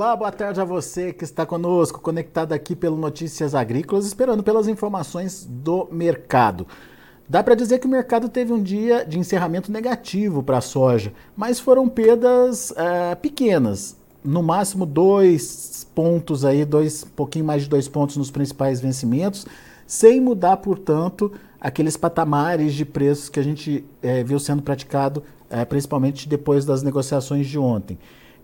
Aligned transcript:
Olá, 0.00 0.16
boa 0.16 0.32
tarde 0.32 0.58
a 0.58 0.64
você 0.64 1.12
que 1.12 1.24
está 1.24 1.44
conosco, 1.44 2.00
conectado 2.00 2.54
aqui 2.54 2.74
pelo 2.74 2.96
Notícias 2.96 3.54
Agrícolas, 3.54 4.06
esperando 4.06 4.42
pelas 4.42 4.66
informações 4.66 5.46
do 5.46 5.88
mercado. 5.92 6.66
Dá 7.28 7.44
para 7.44 7.54
dizer 7.54 7.80
que 7.80 7.86
o 7.86 7.90
mercado 7.90 8.26
teve 8.26 8.50
um 8.50 8.62
dia 8.62 9.04
de 9.04 9.18
encerramento 9.18 9.70
negativo 9.70 10.42
para 10.42 10.56
a 10.56 10.62
soja, 10.62 11.12
mas 11.36 11.60
foram 11.60 11.86
perdas 11.86 12.72
é, 12.78 13.14
pequenas, 13.14 13.94
no 14.24 14.42
máximo 14.42 14.86
dois 14.86 15.86
pontos 15.94 16.46
aí, 16.46 16.64
dois, 16.64 17.04
pouquinho 17.04 17.44
mais 17.44 17.64
de 17.64 17.68
dois 17.68 17.86
pontos 17.86 18.16
nos 18.16 18.30
principais 18.30 18.80
vencimentos, 18.80 19.46
sem 19.86 20.18
mudar, 20.18 20.56
portanto, 20.56 21.30
aqueles 21.60 21.98
patamares 21.98 22.72
de 22.72 22.86
preços 22.86 23.28
que 23.28 23.38
a 23.38 23.44
gente 23.44 23.84
é, 24.00 24.24
viu 24.24 24.38
sendo 24.38 24.62
praticado, 24.62 25.22
é, 25.50 25.62
principalmente 25.66 26.26
depois 26.26 26.64
das 26.64 26.82
negociações 26.82 27.46
de 27.46 27.58
ontem. 27.58 27.98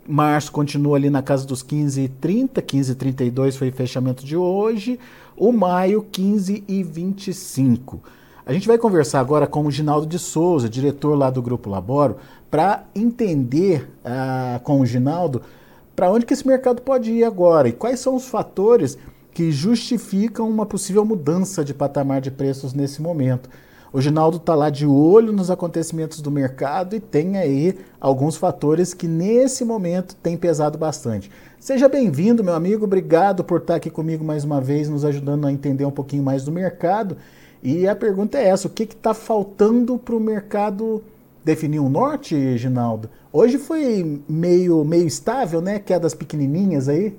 Março 0.09 0.53
continua 0.53 0.97
ali 0.97 1.11
na 1.11 1.23
casa 1.23 1.47
dos 1.47 1.63
15,30, 1.63 2.63
15,32 2.63 3.53
foi 3.53 3.71
fechamento 3.71 4.25
de 4.25 4.37
hoje. 4.37 4.99
O 5.37 5.53
maio, 5.53 6.07
15,25. 6.13 7.99
A 8.45 8.53
gente 8.53 8.69
vai 8.69 8.79
conversar 8.79 9.21
agora 9.21 9.47
com 9.47 9.67
o 9.67 9.71
Ginaldo 9.71 10.07
de 10.07 10.19
Souza, 10.19 10.69
diretor 10.69 11.17
lá 11.17 11.31
do 11.31 11.43
Grupo 11.43 11.69
Laboro, 11.69 12.17
para 12.51 12.85
entender 12.95 13.91
uh, 14.05 14.61
com 14.61 14.81
o 14.81 14.87
Ginaldo 14.87 15.43
para 15.97 16.11
onde 16.11 16.27
que 16.27 16.35
esse 16.35 16.47
mercado 16.47 16.83
pode 16.83 17.11
ir 17.11 17.25
agora 17.25 17.69
e 17.69 17.73
quais 17.73 17.99
são 17.99 18.15
os 18.15 18.29
fatores 18.29 18.99
que 19.33 19.51
justificam 19.51 20.49
uma 20.49 20.67
possível 20.67 21.05
mudança 21.05 21.65
de 21.65 21.75
patamar 21.75 22.21
de 22.21 22.31
preços 22.31 22.73
nesse 22.73 23.03
momento. 23.03 23.49
O 23.97 24.01
Ginaldo 24.03 24.37
está 24.37 24.55
lá 24.55 24.69
de 24.69 24.85
olho 24.85 25.33
nos 25.33 25.51
acontecimentos 25.51 26.21
do 26.21 26.31
mercado 26.31 26.95
e 26.95 27.01
tem 27.01 27.39
aí 27.39 27.79
alguns 27.99 28.37
fatores 28.37 28.93
que 28.93 29.09
nesse 29.09 29.65
momento 29.65 30.15
têm 30.17 30.37
pesado 30.37 30.77
bastante. 30.77 31.31
Seja 31.59 31.89
bem-vindo, 31.89 32.45
meu 32.45 32.53
amigo. 32.53 32.85
Obrigado 32.85 33.43
por 33.43 33.59
estar 33.59 33.77
aqui 33.77 33.89
comigo 33.89 34.23
mais 34.23 34.45
uma 34.45 34.61
vez, 34.61 34.91
nos 34.91 35.03
ajudando 35.03 35.47
a 35.47 35.51
entender 35.51 35.87
um 35.87 35.91
pouquinho 35.91 36.23
mais 36.23 36.45
do 36.45 36.53
mercado. 36.53 37.17
E 37.63 37.89
a 37.89 37.97
pergunta 37.97 38.37
é 38.37 38.49
essa: 38.49 38.69
o 38.69 38.71
que 38.71 38.83
está 38.83 39.15
faltando 39.15 39.97
para 39.97 40.15
o 40.15 40.21
mercado 40.21 41.03
definir 41.43 41.81
um 41.81 41.89
norte, 41.89 42.59
Ginaldo? 42.59 43.09
Hoje 43.33 43.57
foi 43.57 44.21
meio, 44.29 44.85
meio 44.85 45.07
estável, 45.07 45.63
né? 45.63 45.79
Quedas 45.79 46.13
pequenininhas 46.13 46.87
aí. 46.87 47.17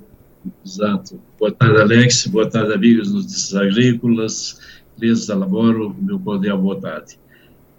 Exato. 0.63 1.19
Boa 1.39 1.51
tarde, 1.51 1.81
Alex. 1.81 2.27
Boa 2.27 2.47
tarde, 2.47 2.71
amigos 2.71 3.11
dos 3.11 3.55
agrícolas 3.55 4.59
empresas 4.97 5.27
Laboro, 5.27 5.95
meu 5.99 6.19
cordial 6.19 6.57
boa 6.57 6.75
tarde. 6.81 7.19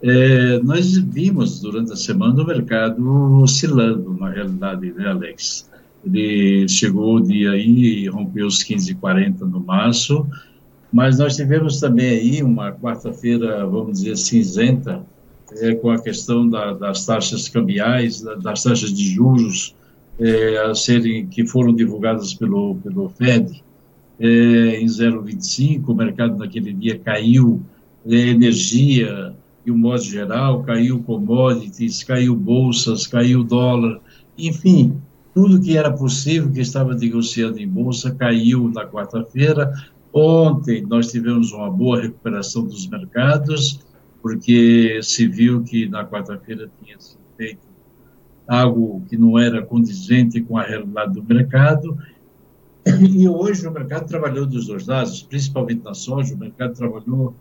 É, 0.01 0.61
nós 0.61 0.97
vimos 0.97 1.61
durante 1.61 1.93
a 1.93 1.97
semana 1.97 2.41
o 2.41 2.47
mercado 2.47 3.43
oscilando, 3.43 4.15
na 4.15 4.31
realidade, 4.31 4.93
né, 4.93 5.09
Alex? 5.09 5.69
Ele 6.07 6.69
chegou 6.69 7.17
o 7.17 7.21
dia 7.21 7.51
aí 7.51 8.05
e 8.05 8.09
rompeu 8.09 8.47
os 8.47 8.63
15,40 8.63 9.41
no 9.41 9.59
março, 9.59 10.25
mas 10.93 11.19
nós 11.19 11.35
tivemos 11.35 11.81
também 11.81 12.09
aí 12.09 12.43
uma 12.43 12.73
quarta-feira, 12.73 13.67
vamos 13.67 13.99
dizer, 13.99 14.17
cinzenta, 14.17 15.05
é, 15.57 15.75
com 15.75 15.91
a 15.91 16.01
questão 16.01 16.49
da, 16.49 16.73
das 16.73 17.05
taxas 17.05 17.49
cambiais, 17.49 18.21
das 18.21 18.63
taxas 18.63 18.93
de 18.93 19.05
juros 19.05 19.75
é, 20.21 20.59
a 20.59 20.75
serem, 20.75 21.27
que 21.27 21.45
foram 21.45 21.75
divulgadas 21.75 22.33
pelo, 22.35 22.77
pelo 22.77 23.09
FED, 23.09 23.65
é, 24.21 24.81
em 24.81 24.87
0,25, 24.87 25.89
o 25.89 25.95
mercado 25.95 26.37
naquele 26.37 26.73
dia 26.73 26.99
caiu, 26.99 27.63
é, 28.07 28.15
energia, 28.15 29.35
de 29.65 29.71
um 29.71 29.79
modo 29.79 30.03
geral, 30.03 30.63
caiu 30.63 31.03
commodities, 31.03 32.03
caiu 32.03 32.35
bolsas, 32.35 33.07
caiu 33.07 33.45
dólar, 33.45 34.01
enfim, 34.37 34.97
tudo 35.35 35.61
que 35.61 35.77
era 35.77 35.93
possível 35.93 36.51
que 36.51 36.61
estava 36.61 36.95
negociando 36.95 37.61
em 37.61 37.69
bolsa 37.69 38.15
caiu 38.15 38.71
na 38.75 38.87
quarta-feira. 38.87 39.71
Ontem 40.13 40.83
nós 40.83 41.11
tivemos 41.13 41.53
uma 41.53 41.71
boa 41.71 42.01
recuperação 42.01 42.65
dos 42.65 42.89
mercados, 42.89 43.81
porque 44.23 44.99
se 45.03 45.29
viu 45.29 45.63
que 45.63 45.89
na 45.89 46.05
quarta-feira 46.05 46.69
tinha 46.83 46.99
sido 46.99 47.21
feito 47.37 47.69
algo 48.49 49.03
que 49.09 49.17
não 49.17 49.39
era 49.39 49.63
condizente 49.63 50.41
com 50.41 50.57
a 50.57 50.63
realidade 50.63 51.13
do 51.13 51.23
mercado, 51.23 51.99
e 53.11 53.29
hoje 53.29 53.67
o 53.67 53.73
mercado 53.73 54.07
trabalhou 54.07 54.47
dos 54.47 54.67
dois 54.67 54.87
lados, 54.87 55.23
principalmente 55.23 55.85
na 55.85 55.95
soja, 55.95 56.35
o 56.35 56.39
mercado 56.39 56.75
trabalhou 56.75 57.35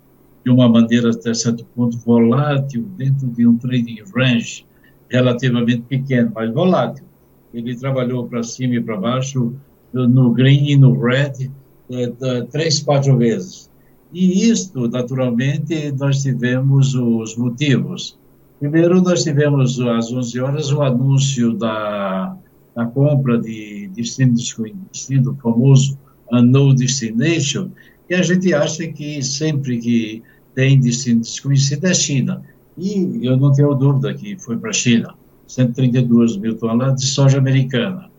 de 0.44 0.52
uma 0.52 0.70
maneira 0.70 1.10
até 1.10 1.34
certo 1.34 1.66
ponto 1.76 1.98
volátil, 2.00 2.84
dentro 2.98 3.28
de 3.28 3.48
um 3.48 3.58
trading 3.58 4.00
range 4.16 4.66
relativamente 5.10 5.84
pequeno, 5.84 6.32
mas 6.34 6.54
volátil. 6.54 7.06
Ele 7.54 7.76
trabalhou 7.76 8.28
para 8.28 8.44
cima 8.44 8.76
e 8.76 8.82
para 8.82 8.98
baixo, 8.98 9.54
no 9.94 10.32
green 10.32 10.72
e 10.72 10.78
no 10.78 11.00
red, 11.00 11.50
eh, 11.90 12.42
três, 12.52 12.82
quatro 12.82 13.18
vezes. 13.18 13.70
E 14.14 14.50
isto, 14.50 14.88
naturalmente, 14.88 15.92
nós 15.94 16.22
tivemos 16.22 16.94
os 16.96 17.36
motivos. 17.36 18.18
Primeiro, 18.60 19.02
nós 19.02 19.24
tivemos 19.24 19.80
às 19.80 20.12
11 20.12 20.40
horas 20.40 20.72
o 20.72 20.82
anúncio 20.82 21.54
da 21.54 22.38
na 22.78 22.86
compra 22.86 23.40
de 23.40 23.77
desconhecido, 24.02 25.38
famoso 25.42 25.98
No 26.32 26.74
Destination, 26.74 27.70
e 28.10 28.16
a 28.16 28.22
gente 28.22 28.54
acha 28.54 28.88
que 28.88 29.22
sempre 29.22 29.78
que 29.80 30.24
tem 30.56 30.80
destino 30.80 31.22
desconhecido 31.22 31.86
é 31.86 31.94
China. 31.94 32.42
E 32.78 33.20
eu 33.22 33.38
não 33.38 33.52
tenho 33.52 33.74
dúvida 33.74 34.14
que 34.14 34.38
foi 34.38 34.58
para 34.58 34.70
a 34.70 34.74
China. 34.74 35.14
132 35.48 36.38
mil 36.38 36.56
toneladas 36.58 37.02
de 37.02 37.08
soja 37.08 37.38
americana. 37.38 38.10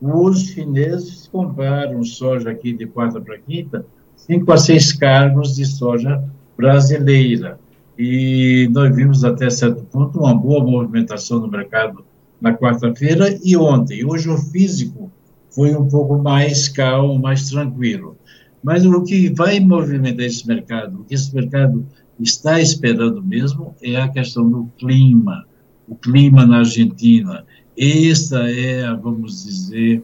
Os 0.00 0.48
chineses 0.48 1.28
compraram 1.30 2.02
soja 2.04 2.50
aqui 2.50 2.72
de 2.72 2.86
quarta 2.86 3.20
para 3.20 3.38
quinta, 3.38 3.84
5 4.16 4.52
a 4.52 4.56
6 4.56 4.92
cargos 4.92 5.56
de 5.56 5.64
soja 5.64 6.22
brasileira. 6.56 7.58
E 7.98 8.68
nós 8.70 8.94
vimos 8.94 9.24
até 9.24 9.50
certo 9.50 9.82
ponto 9.84 10.20
uma 10.20 10.34
boa 10.34 10.64
movimentação 10.64 11.40
no 11.40 11.48
mercado 11.48 12.04
na 12.40 12.54
quarta-feira 12.54 13.36
e 13.42 13.56
ontem. 13.56 14.04
Hoje 14.04 14.28
o 14.28 14.38
físico 14.38 15.10
foi 15.50 15.74
um 15.74 15.88
pouco 15.88 16.18
mais 16.18 16.68
calmo, 16.68 17.18
mais 17.18 17.48
tranquilo. 17.48 18.16
Mas 18.62 18.84
o 18.84 19.02
que 19.02 19.30
vai 19.30 19.60
movimentar 19.60 20.26
esse 20.26 20.46
mercado, 20.46 21.00
o 21.00 21.04
que 21.04 21.14
esse 21.14 21.34
mercado 21.34 21.86
está 22.20 22.60
esperando 22.60 23.22
mesmo, 23.22 23.74
é 23.82 23.96
a 23.96 24.08
questão 24.08 24.48
do 24.48 24.68
clima, 24.78 25.46
o 25.86 25.94
clima 25.94 26.44
na 26.44 26.58
Argentina. 26.58 27.44
Esta 27.76 28.50
é, 28.50 28.92
vamos 28.96 29.44
dizer, 29.44 30.02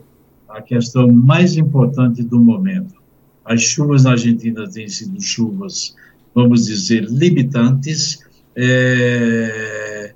a 0.49 0.63
questão 0.63 1.11
mais 1.11 1.57
importante 1.57 2.23
do 2.23 2.41
momento. 2.41 2.95
As 3.45 3.61
chuvas 3.61 4.05
na 4.05 4.13
Argentina 4.13 4.69
têm 4.71 4.89
sido 4.89 5.21
chuvas, 5.21 5.95
vamos 6.35 6.67
dizer, 6.67 7.05
limitantes. 7.05 8.21
É, 8.57 10.15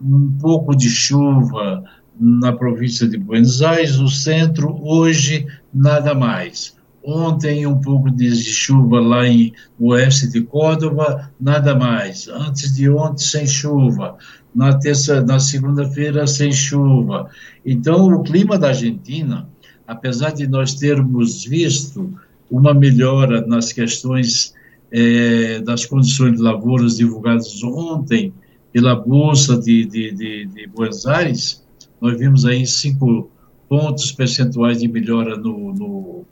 um 0.00 0.30
pouco 0.40 0.76
de 0.76 0.88
chuva 0.88 1.82
na 2.18 2.52
província 2.52 3.08
de 3.08 3.18
Buenos 3.18 3.62
Aires, 3.62 3.98
no 3.98 4.08
centro, 4.08 4.78
hoje 4.82 5.46
nada 5.72 6.14
mais. 6.14 6.76
Ontem 7.02 7.66
um 7.66 7.78
pouco 7.80 8.10
de 8.10 8.34
chuva 8.34 8.98
lá 9.00 9.26
em 9.26 9.52
oeste 9.78 10.28
de 10.28 10.40
Córdoba, 10.40 11.30
nada 11.38 11.74
mais. 11.74 12.28
Antes 12.28 12.74
de 12.74 12.88
ontem 12.88 13.24
sem 13.24 13.46
chuva. 13.46 14.16
Na 14.54 14.78
terça, 14.78 15.20
na 15.20 15.38
segunda-feira 15.38 16.26
sem 16.26 16.52
chuva. 16.52 17.28
Então 17.66 18.06
o 18.06 18.22
clima 18.22 18.56
da 18.56 18.68
Argentina, 18.68 19.48
apesar 19.86 20.30
de 20.32 20.46
nós 20.46 20.74
termos 20.74 21.44
visto 21.44 22.14
uma 22.50 22.72
melhora 22.72 23.44
nas 23.46 23.72
questões 23.72 24.54
eh, 24.92 25.60
das 25.60 25.84
condições 25.84 26.36
de 26.36 26.42
lavouras 26.42 26.96
divulgadas 26.96 27.62
ontem 27.64 28.32
pela 28.72 28.94
Bolsa 28.94 29.58
de, 29.58 29.84
de, 29.84 30.12
de, 30.12 30.46
de 30.46 30.66
Buenos 30.68 31.06
Aires, 31.06 31.63
nós 32.04 32.18
vimos 32.18 32.44
aí 32.44 32.66
cinco 32.66 33.30
pontos 33.66 34.12
percentuais 34.12 34.80
de 34.80 34.86
melhora 34.86 35.38
no, 35.38 35.72
no, 35.72 36.24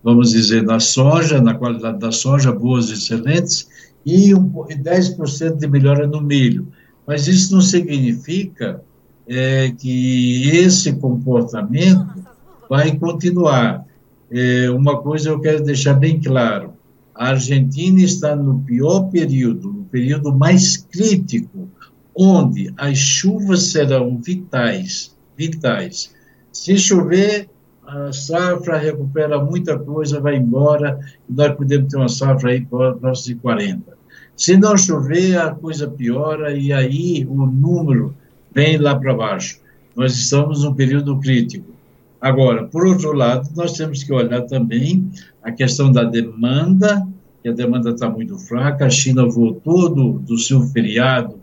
vamos 0.00 0.30
dizer, 0.30 0.62
na 0.62 0.78
soja, 0.78 1.40
na 1.40 1.54
qualidade 1.54 1.98
da 1.98 2.12
soja, 2.12 2.52
boas 2.52 2.88
e 2.88 2.92
excelentes, 2.92 3.68
e, 4.06 4.32
um, 4.32 4.48
10% 4.48 5.56
de 5.56 5.66
melhora 5.66 6.06
no 6.06 6.20
milho. 6.20 6.68
Mas 7.04 7.26
isso 7.26 7.52
não 7.52 7.60
significa 7.60 8.80
é, 9.26 9.72
que 9.72 10.48
esse 10.50 10.92
comportamento 10.92 12.24
vai 12.70 12.96
continuar. 12.96 13.84
É, 14.30 14.70
uma 14.70 15.02
coisa 15.02 15.30
eu 15.30 15.40
quero 15.40 15.64
deixar 15.64 15.94
bem 15.94 16.20
claro: 16.20 16.74
a 17.12 17.30
Argentina 17.30 18.00
está 18.00 18.36
no 18.36 18.60
pior 18.60 19.10
período, 19.10 19.72
no 19.72 19.84
período 19.84 20.32
mais 20.32 20.76
crítico, 20.76 21.68
onde 22.14 22.72
as 22.76 22.98
chuvas 22.98 23.64
serão 23.64 24.18
vitais, 24.18 25.16
vitais. 25.36 26.14
Se 26.52 26.76
chover, 26.76 27.48
a 27.86 28.12
safra 28.12 28.78
recupera 28.78 29.42
muita 29.42 29.78
coisa, 29.78 30.20
vai 30.20 30.36
embora, 30.36 31.00
e 31.28 31.32
nós 31.32 31.54
podemos 31.56 31.90
ter 31.90 31.96
uma 31.96 32.08
safra 32.08 32.50
aí 32.50 32.64
próxima 32.64 33.34
de 33.34 33.34
40. 33.36 33.92
Se 34.36 34.56
não 34.56 34.76
chover, 34.76 35.38
a 35.38 35.54
coisa 35.54 35.88
piora 35.88 36.56
e 36.56 36.72
aí 36.72 37.26
o 37.28 37.46
número 37.46 38.14
vem 38.54 38.78
lá 38.78 38.94
para 38.94 39.14
baixo. 39.14 39.60
Nós 39.94 40.14
estamos 40.14 40.64
num 40.64 40.74
período 40.74 41.18
crítico. 41.20 41.72
Agora, 42.20 42.64
por 42.64 42.86
outro 42.86 43.12
lado, 43.12 43.48
nós 43.56 43.72
temos 43.72 44.02
que 44.02 44.12
olhar 44.12 44.42
também 44.42 45.10
a 45.42 45.50
questão 45.50 45.90
da 45.90 46.04
demanda, 46.04 47.06
que 47.42 47.48
a 47.48 47.52
demanda 47.52 47.90
está 47.90 48.08
muito 48.08 48.38
fraca, 48.38 48.86
a 48.86 48.90
China 48.90 49.26
voltou 49.26 49.92
do, 49.92 50.18
do 50.20 50.38
seu 50.38 50.62
feriado 50.68 51.41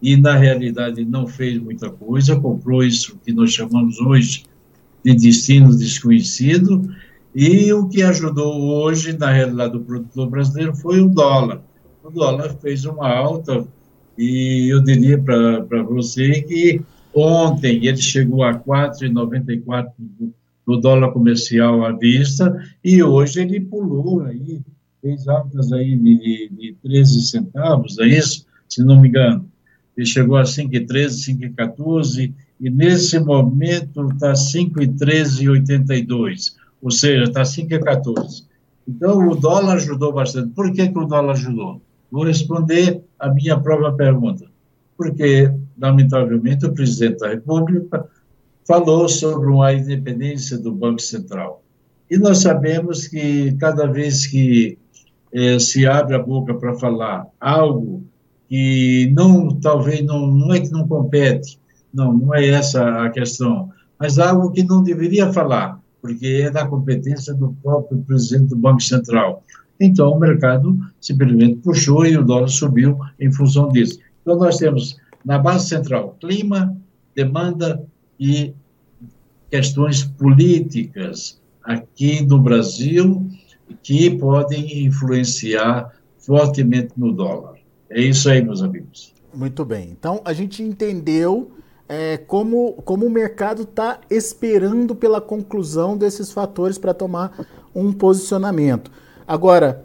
e, 0.00 0.16
na 0.16 0.36
realidade, 0.36 1.04
não 1.04 1.26
fez 1.26 1.58
muita 1.58 1.90
coisa, 1.90 2.38
comprou 2.38 2.84
isso 2.84 3.18
que 3.24 3.32
nós 3.32 3.52
chamamos 3.52 3.98
hoje 4.00 4.44
de 5.04 5.14
destino 5.14 5.76
desconhecido, 5.76 6.88
e 7.34 7.72
o 7.72 7.88
que 7.88 8.02
ajudou 8.02 8.60
hoje, 8.60 9.16
na 9.16 9.30
realidade, 9.30 9.76
o 9.76 9.84
produtor 9.84 10.28
brasileiro 10.30 10.74
foi 10.74 11.00
o 11.00 11.08
dólar. 11.08 11.62
O 12.02 12.10
dólar 12.10 12.56
fez 12.60 12.84
uma 12.84 13.08
alta, 13.08 13.66
e 14.16 14.72
eu 14.72 14.82
diria 14.82 15.18
para 15.18 15.82
você 15.82 16.42
que 16.42 16.80
ontem 17.14 17.86
ele 17.86 17.98
chegou 17.98 18.42
a 18.42 18.54
4,94 18.54 19.90
no 20.66 20.80
dólar 20.80 21.12
comercial 21.12 21.84
à 21.84 21.92
vista, 21.92 22.56
e 22.84 23.02
hoje 23.02 23.40
ele 23.40 23.60
pulou 23.60 24.22
aí, 24.22 24.60
fez 25.00 25.26
altas 25.26 25.72
aí 25.72 25.96
de, 25.96 26.50
de 26.50 26.76
13 26.82 27.22
centavos, 27.22 27.98
é 27.98 28.06
isso? 28.06 28.46
Se 28.68 28.82
não 28.84 29.00
me 29.00 29.08
engano 29.08 29.48
ele 29.98 30.06
chegou 30.06 30.36
a 30.36 30.44
5,13, 30.44 31.36
5,14, 31.56 32.32
e 32.60 32.70
nesse 32.70 33.18
momento 33.18 34.08
está 34.12 34.32
5,13,82, 34.32 36.54
ou 36.80 36.92
seja, 36.92 37.24
está 37.24 37.42
5,14. 37.42 38.44
Então, 38.86 39.28
o 39.28 39.34
dólar 39.34 39.74
ajudou 39.74 40.12
bastante. 40.12 40.54
Por 40.54 40.72
que, 40.72 40.88
que 40.88 40.98
o 40.98 41.04
dólar 41.04 41.32
ajudou? 41.32 41.82
Vou 42.12 42.22
responder 42.22 43.02
a 43.18 43.28
minha 43.28 43.58
própria 43.58 43.90
pergunta. 43.92 44.46
Porque, 44.96 45.50
lamentavelmente, 45.76 46.64
o 46.64 46.72
presidente 46.72 47.18
da 47.18 47.30
República 47.30 48.06
falou 48.64 49.08
sobre 49.08 49.48
uma 49.48 49.72
independência 49.72 50.56
do 50.56 50.70
Banco 50.70 51.02
Central. 51.02 51.60
E 52.08 52.16
nós 52.16 52.38
sabemos 52.38 53.08
que 53.08 53.50
cada 53.56 53.86
vez 53.86 54.28
que 54.28 54.78
eh, 55.32 55.58
se 55.58 55.88
abre 55.88 56.14
a 56.14 56.22
boca 56.22 56.54
para 56.54 56.76
falar 56.76 57.26
algo 57.40 58.04
que 58.48 59.12
não, 59.14 59.54
talvez, 59.60 60.04
não, 60.04 60.26
não 60.26 60.54
é 60.54 60.60
que 60.60 60.70
não 60.70 60.88
compete, 60.88 61.58
não, 61.92 62.12
não 62.12 62.34
é 62.34 62.48
essa 62.48 63.04
a 63.04 63.10
questão, 63.10 63.70
mas 63.98 64.18
algo 64.18 64.50
que 64.50 64.62
não 64.62 64.82
deveria 64.82 65.32
falar, 65.32 65.80
porque 66.00 66.44
é 66.44 66.50
da 66.50 66.66
competência 66.66 67.34
do 67.34 67.52
próprio 67.62 67.98
presidente 67.98 68.50
do 68.50 68.56
Banco 68.56 68.80
Central. 68.80 69.42
Então, 69.80 70.12
o 70.12 70.18
mercado 70.18 70.78
simplesmente 71.00 71.56
puxou 71.56 72.06
e 72.06 72.16
o 72.16 72.24
dólar 72.24 72.48
subiu 72.48 72.98
em 73.20 73.30
função 73.30 73.68
disso. 73.68 73.98
Então, 74.22 74.36
nós 74.36 74.56
temos 74.56 74.96
na 75.24 75.38
base 75.38 75.68
central 75.68 76.16
clima, 76.20 76.76
demanda 77.14 77.84
e 78.18 78.54
questões 79.50 80.04
políticas 80.04 81.40
aqui 81.62 82.24
no 82.24 82.40
Brasil 82.40 83.28
que 83.82 84.10
podem 84.10 84.86
influenciar 84.86 85.92
fortemente 86.18 86.92
no 86.96 87.12
dólar. 87.12 87.58
É 87.90 88.00
isso 88.00 88.28
aí, 88.28 88.42
meus 88.42 88.62
amigos. 88.62 89.14
Muito 89.34 89.64
bem. 89.64 89.90
Então, 89.90 90.20
a 90.24 90.32
gente 90.32 90.62
entendeu 90.62 91.50
é, 91.88 92.18
como, 92.18 92.74
como 92.84 93.06
o 93.06 93.10
mercado 93.10 93.62
está 93.62 94.00
esperando 94.10 94.94
pela 94.94 95.20
conclusão 95.20 95.96
desses 95.96 96.30
fatores 96.30 96.76
para 96.76 96.92
tomar 96.92 97.46
um 97.74 97.92
posicionamento. 97.92 98.90
Agora, 99.26 99.84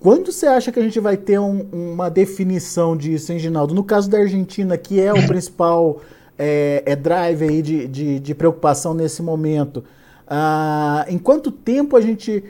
quando 0.00 0.32
você 0.32 0.46
acha 0.46 0.72
que 0.72 0.80
a 0.80 0.82
gente 0.82 0.98
vai 0.98 1.16
ter 1.16 1.38
um, 1.38 1.60
uma 1.72 2.10
definição 2.10 2.96
disso, 2.96 3.32
hein, 3.32 3.38
Ginaldo? 3.38 3.72
No 3.72 3.84
caso 3.84 4.10
da 4.10 4.18
Argentina, 4.18 4.76
que 4.76 5.00
é 5.00 5.12
o 5.12 5.26
principal 5.28 6.00
é, 6.36 6.82
é 6.84 6.96
drive 6.96 7.44
aí 7.44 7.62
de, 7.62 7.86
de, 7.86 8.18
de, 8.18 8.34
preocupação 8.34 8.94
nesse 8.94 9.22
momento, 9.22 9.84
ah, 10.26 11.04
em 11.08 11.18
quanto 11.18 11.52
tempo 11.52 11.96
a 11.96 12.00
gente 12.00 12.42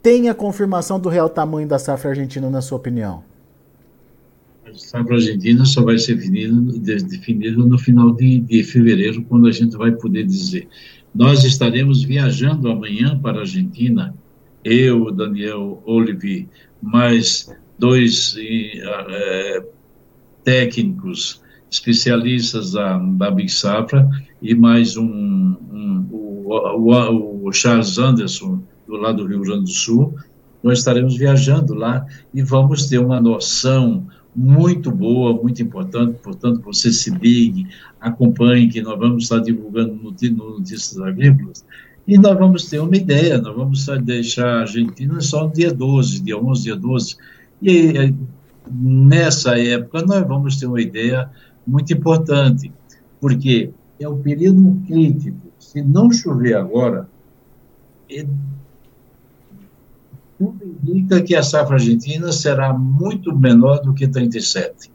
tem 0.00 0.28
a 0.28 0.34
confirmação 0.34 1.00
do 1.00 1.08
real 1.08 1.28
tamanho 1.28 1.66
da 1.66 1.78
safra 1.78 2.10
argentina, 2.10 2.48
na 2.48 2.60
sua 2.60 2.78
opinião? 2.78 3.24
A 4.66 4.74
safra 4.74 5.14
argentina 5.14 5.64
só 5.64 5.82
vai 5.82 5.96
ser 5.96 6.16
definido, 6.16 6.78
definido 6.80 7.66
no 7.66 7.78
final 7.78 8.12
de, 8.12 8.40
de 8.40 8.64
fevereiro, 8.64 9.22
quando 9.24 9.46
a 9.46 9.52
gente 9.52 9.76
vai 9.76 9.92
poder 9.92 10.24
dizer. 10.24 10.68
Nós 11.14 11.44
estaremos 11.44 12.02
viajando 12.02 12.68
amanhã 12.68 13.18
para 13.18 13.38
a 13.38 13.40
Argentina, 13.40 14.14
eu, 14.64 15.12
Daniel 15.12 15.82
Olivi, 15.86 16.48
mais 16.82 17.48
dois 17.78 18.36
é, 18.38 19.64
técnicos 20.42 21.40
especialistas 21.70 22.72
da, 22.72 22.98
da 22.98 23.30
Big 23.30 23.50
Safra 23.50 24.08
e 24.42 24.54
mais 24.54 24.96
um, 24.96 25.06
um 25.06 26.08
o, 26.10 26.92
o, 26.92 27.46
o 27.46 27.52
Charles 27.52 27.98
Anderson, 27.98 28.62
do 28.86 28.96
lado 28.96 29.22
do 29.22 29.28
Rio 29.28 29.42
Grande 29.42 29.64
do 29.64 29.70
Sul. 29.70 30.14
Nós 30.62 30.78
estaremos 30.78 31.16
viajando 31.16 31.74
lá 31.74 32.04
e 32.34 32.42
vamos 32.42 32.86
ter 32.86 32.98
uma 32.98 33.20
noção 33.20 34.06
muito 34.36 34.90
boa, 34.90 35.32
muito 35.32 35.62
importante, 35.62 36.18
portanto, 36.22 36.60
você 36.60 36.92
se 36.92 37.10
ligue, 37.10 37.66
acompanhe, 37.98 38.68
que 38.68 38.82
nós 38.82 38.98
vamos 38.98 39.24
estar 39.24 39.38
divulgando 39.38 39.94
no, 39.94 40.10
no 40.10 40.58
Notícias 40.58 41.00
Agrícolas, 41.00 41.64
e 42.06 42.18
nós 42.18 42.38
vamos 42.38 42.66
ter 42.66 42.78
uma 42.78 42.94
ideia, 42.94 43.38
nós 43.38 43.56
vamos 43.56 43.86
deixar 44.04 44.46
a 44.46 44.60
Argentina 44.60 45.20
só 45.22 45.46
no 45.46 45.52
dia 45.52 45.72
12, 45.72 46.22
dia 46.22 46.38
11, 46.38 46.62
dia 46.62 46.76
12, 46.76 47.16
e 47.62 48.14
nessa 48.70 49.58
época 49.58 50.02
nós 50.02 50.26
vamos 50.28 50.56
ter 50.56 50.66
uma 50.66 50.80
ideia 50.80 51.30
muito 51.66 51.92
importante, 51.94 52.70
porque 53.18 53.70
é 53.98 54.06
o 54.06 54.16
período 54.16 54.82
crítico, 54.86 55.38
se 55.58 55.80
não 55.80 56.12
chover 56.12 56.54
agora, 56.54 57.08
é 58.10 58.24
tudo 60.38 60.64
indica 60.64 61.22
que 61.22 61.34
a 61.34 61.42
safra 61.42 61.76
argentina 61.76 62.30
será 62.32 62.72
muito 62.72 63.36
menor 63.36 63.80
do 63.80 63.94
que 63.94 64.06
37. 64.06 64.90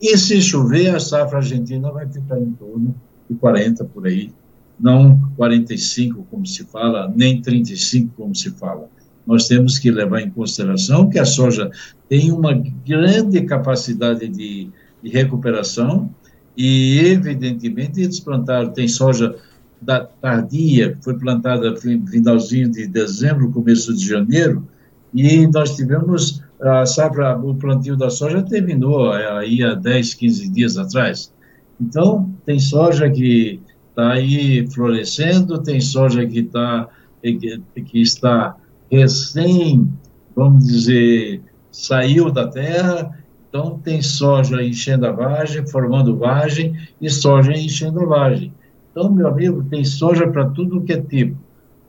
E 0.00 0.16
se 0.16 0.40
chover, 0.40 0.94
a 0.94 1.00
safra 1.00 1.38
argentina 1.38 1.90
vai 1.90 2.08
ficar 2.08 2.38
em 2.38 2.52
torno 2.52 2.94
de 3.28 3.36
40 3.36 3.84
por 3.84 4.06
aí, 4.06 4.32
não 4.78 5.20
45 5.36 6.26
como 6.30 6.46
se 6.46 6.64
fala, 6.64 7.12
nem 7.14 7.40
35 7.40 8.12
como 8.16 8.34
se 8.34 8.50
fala. 8.50 8.88
Nós 9.26 9.46
temos 9.46 9.78
que 9.78 9.90
levar 9.90 10.22
em 10.22 10.30
consideração 10.30 11.08
que 11.08 11.18
a 11.18 11.24
soja 11.24 11.70
tem 12.08 12.32
uma 12.32 12.54
grande 12.86 13.42
capacidade 13.42 14.26
de, 14.26 14.70
de 15.02 15.10
recuperação 15.10 16.10
e, 16.56 16.98
evidentemente, 16.98 18.00
eles 18.00 18.18
plantaram, 18.18 18.72
tem 18.72 18.88
soja 18.88 19.36
da 19.80 20.04
tardia, 20.04 20.94
que 20.94 21.04
foi 21.04 21.18
plantada 21.18 21.70
no 21.70 21.76
finalzinho 21.76 22.68
de 22.70 22.86
dezembro, 22.86 23.50
começo 23.50 23.94
de 23.94 24.06
janeiro, 24.06 24.66
e 25.14 25.46
nós 25.46 25.76
tivemos 25.76 26.42
a 26.60 26.84
safra, 26.84 27.36
o 27.38 27.54
plantio 27.54 27.96
da 27.96 28.10
soja 28.10 28.42
terminou 28.42 29.14
é, 29.14 29.38
aí 29.38 29.62
há 29.62 29.74
10, 29.74 30.14
15 30.14 30.48
dias 30.50 30.76
atrás. 30.76 31.32
Então, 31.80 32.30
tem 32.44 32.58
soja 32.58 33.10
que 33.10 33.60
está 33.88 34.12
aí 34.12 34.66
florescendo, 34.68 35.62
tem 35.62 35.80
soja 35.80 36.26
que, 36.26 36.42
tá, 36.42 36.88
que, 37.22 37.62
que 37.82 38.00
está 38.00 38.56
recém, 38.90 39.90
vamos 40.36 40.66
dizer, 40.66 41.40
saiu 41.72 42.30
da 42.30 42.46
terra, 42.46 43.18
então 43.48 43.80
tem 43.82 44.02
soja 44.02 44.62
enchendo 44.62 45.06
a 45.06 45.12
vagem, 45.12 45.66
formando 45.66 46.16
vagem, 46.16 46.76
e 47.00 47.08
soja 47.08 47.52
enchendo 47.52 48.00
a 48.00 48.06
vagem. 48.06 48.52
Então, 48.90 49.10
meu 49.10 49.28
amigo, 49.28 49.64
tem 49.64 49.84
soja 49.84 50.28
para 50.28 50.46
tudo 50.50 50.82
que 50.82 50.92
é 50.92 51.00
tipo. 51.00 51.36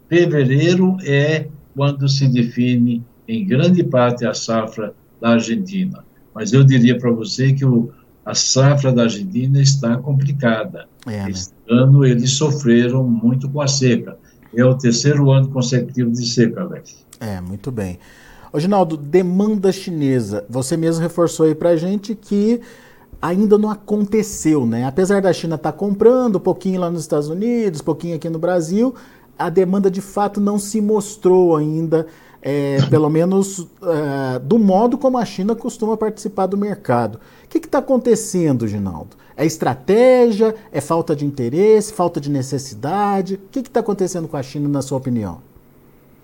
Fevereiro 0.08 0.98
é 1.04 1.48
quando 1.76 2.08
se 2.08 2.28
define 2.28 3.04
em 3.28 3.46
grande 3.46 3.84
parte 3.84 4.26
a 4.26 4.34
safra 4.34 4.94
da 5.20 5.30
Argentina. 5.30 6.04
Mas 6.34 6.54
eu 6.54 6.64
diria 6.64 6.98
para 6.98 7.12
você 7.12 7.54
que 7.54 7.66
o, 7.66 7.92
a 8.26 8.34
safra 8.34 8.92
da 8.92 9.04
Argentina 9.04 9.62
está 9.62 9.98
complicada. 9.98 10.88
É, 11.06 11.24
né? 11.24 11.30
Este 11.30 11.54
ano 11.70 12.06
eles 12.06 12.32
sofreram 12.32 13.04
muito 13.04 13.50
com 13.50 13.62
a 13.62 13.68
seca. 13.68 14.18
É 14.56 14.66
o 14.66 14.76
terceiro 14.76 15.32
ano 15.32 15.50
consecutivo 15.50 16.12
de 16.12 16.28
seca, 16.28 16.62
Alex. 16.62 17.06
É, 17.20 17.40
muito 17.40 17.72
bem. 17.72 18.00
Ô, 18.52 18.60
Ginaldo, 18.60 18.98
demanda 18.98 19.72
chinesa. 19.72 20.46
Você 20.50 20.76
mesmo 20.76 21.02
reforçou 21.02 21.46
aí 21.46 21.56
para 21.56 21.76
gente 21.78 22.16
que 22.16 22.60
ainda 23.22 23.58
não 23.58 23.70
aconteceu, 23.70 24.66
né? 24.66 24.86
Apesar 24.86 25.22
da 25.22 25.32
China 25.32 25.56
estar 25.56 25.72
tá 25.72 25.78
comprando 25.78 26.38
um 26.38 26.40
pouquinho 26.40 26.82
lá 26.82 26.90
nos 26.90 27.02
Estados 27.02 27.30
Unidos, 27.30 27.80
um 27.80 27.84
pouquinho 27.84 28.16
aqui 28.16 28.30
no 28.30 28.40
Brasil, 28.40 28.94
a 29.38 29.50
demanda 29.50 29.90
de 29.90 30.02
fato 30.02 30.42
não 30.42 30.58
se 30.58 30.82
mostrou 30.82 31.56
ainda 31.56 32.08
é, 32.42 32.82
pelo 32.90 33.10
menos 33.10 33.68
é, 33.84 34.40
do 34.40 34.58
modo 34.58 34.98
como 34.98 35.18
a 35.18 35.26
China 35.26 35.56
costuma 35.56 35.96
participar 35.96 36.48
do 36.48 36.58
mercado. 36.58 37.20
O 37.46 37.48
que 37.48 37.60
está 37.60 37.78
acontecendo, 37.78 38.68
Ginaldo? 38.68 39.16
É 39.38 39.46
estratégia? 39.46 40.56
É 40.72 40.82
falta 40.82 41.16
de 41.16 41.26
interesse? 41.26 41.94
Falta 41.94 42.20
de 42.20 42.30
necessidade? 42.30 43.36
O 43.36 43.40
que 43.52 43.60
está 43.60 43.80
acontecendo 43.80 44.28
com 44.28 44.38
a 44.38 44.44
China, 44.44 44.68
na 44.68 44.82
sua 44.82 44.98
opinião? 44.98 45.40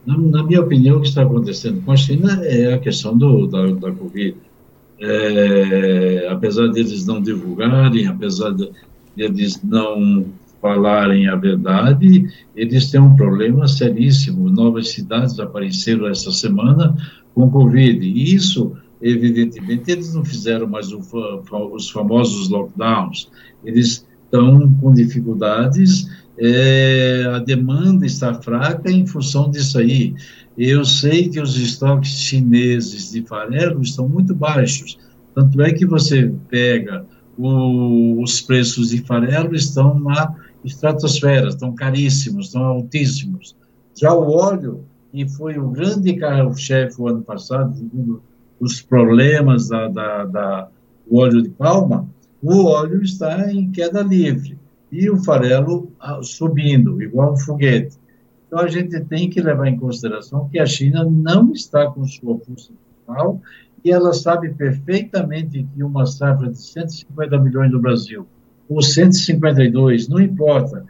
Na, 0.05 0.17
na, 0.17 0.43
minha 0.43 0.61
opinião, 0.61 0.97
o 0.97 1.01
que 1.01 1.07
está 1.07 1.23
acontecendo 1.23 1.81
com 1.83 1.91
a 1.91 1.97
China 1.97 2.41
é 2.43 2.73
a 2.73 2.79
questão 2.79 3.17
do, 3.17 3.47
da, 3.47 3.67
da 3.67 3.91
Covid. 3.91 4.37
É, 4.99 6.27
apesar 6.31 6.67
deles 6.69 7.05
não 7.05 7.21
divulgarem, 7.21 8.07
apesar 8.07 8.51
de, 8.51 8.71
deles 9.15 9.61
não 9.63 10.25
falarem 10.61 11.27
a 11.27 11.35
verdade, 11.35 12.27
eles 12.55 12.89
têm 12.89 12.99
um 12.99 13.15
problema 13.15 13.67
seríssimo. 13.67 14.49
Novas 14.49 14.89
cidades 14.89 15.39
apareceram 15.39 16.07
essa 16.07 16.31
semana 16.31 16.95
com 17.33 17.49
Covid. 17.49 18.05
E 18.05 18.33
isso, 18.33 18.73
evidentemente, 19.01 19.91
eles 19.91 20.13
não 20.13 20.25
fizeram 20.25 20.67
mais 20.67 20.91
o, 20.91 21.01
os 21.73 21.89
famosos 21.89 22.49
lockdowns. 22.49 23.29
Eles 23.63 24.05
estão 24.25 24.71
com 24.73 24.93
dificuldades, 24.93 26.09
é, 26.39 27.25
a 27.33 27.39
demanda 27.39 28.05
está 28.05 28.33
fraca 28.33 28.91
em 28.91 29.05
função 29.05 29.49
disso 29.49 29.79
aí. 29.79 30.13
Eu 30.57 30.83
sei 30.83 31.29
que 31.29 31.39
os 31.39 31.57
estoques 31.57 32.09
chineses 32.09 33.11
de 33.11 33.21
farelo 33.21 33.81
estão 33.81 34.07
muito 34.09 34.35
baixos, 34.35 34.97
tanto 35.33 35.61
é 35.61 35.71
que 35.71 35.85
você 35.85 36.33
pega 36.49 37.05
o, 37.37 38.21
os 38.21 38.41
preços 38.41 38.89
de 38.89 39.03
farelo 39.03 39.55
estão 39.55 39.99
na 39.99 40.33
estratosfera, 40.67 41.49
estão 41.49 41.73
caríssimos, 41.73 42.47
estão 42.47 42.63
altíssimos. 42.63 43.55
Já 43.95 44.13
o 44.13 44.31
óleo, 44.31 44.83
que 45.11 45.27
foi 45.27 45.57
o 45.57 45.69
grande 45.69 46.15
carro-chefe 46.15 47.01
o 47.01 47.07
ano 47.07 47.21
passado, 47.21 47.73
devido 47.73 48.21
os 48.59 48.81
problemas 48.81 49.69
da, 49.69 49.87
da, 49.87 50.25
da 50.25 50.67
óleo 51.11 51.41
de 51.41 51.49
palma, 51.49 52.07
o 52.41 52.65
óleo 52.65 53.01
está 53.01 53.51
em 53.51 53.71
queda 53.71 54.01
livre 54.01 54.57
e 54.91 55.09
o 55.09 55.17
farelo 55.23 55.91
ah, 55.99 56.19
subindo, 56.21 57.01
igual 57.01 57.33
um 57.33 57.37
foguete. 57.37 57.97
Então, 58.47 58.59
a 58.59 58.67
gente 58.67 58.99
tem 59.01 59.29
que 59.29 59.41
levar 59.41 59.67
em 59.67 59.77
consideração 59.77 60.47
que 60.49 60.59
a 60.59 60.65
China 60.65 61.03
não 61.03 61.51
está 61.51 61.87
com 61.87 62.05
sua 62.05 62.37
força 62.39 62.71
total 63.05 63.41
e 63.83 63.91
ela 63.91 64.13
sabe 64.13 64.53
perfeitamente 64.53 65.67
que 65.73 65.83
uma 65.83 66.05
safra 66.05 66.49
de 66.49 66.57
150 66.57 67.39
milhões 67.39 67.71
no 67.71 67.79
Brasil, 67.79 68.25
ou 68.69 68.81
152, 68.81 70.07
não 70.07 70.19
importa, 70.19 70.85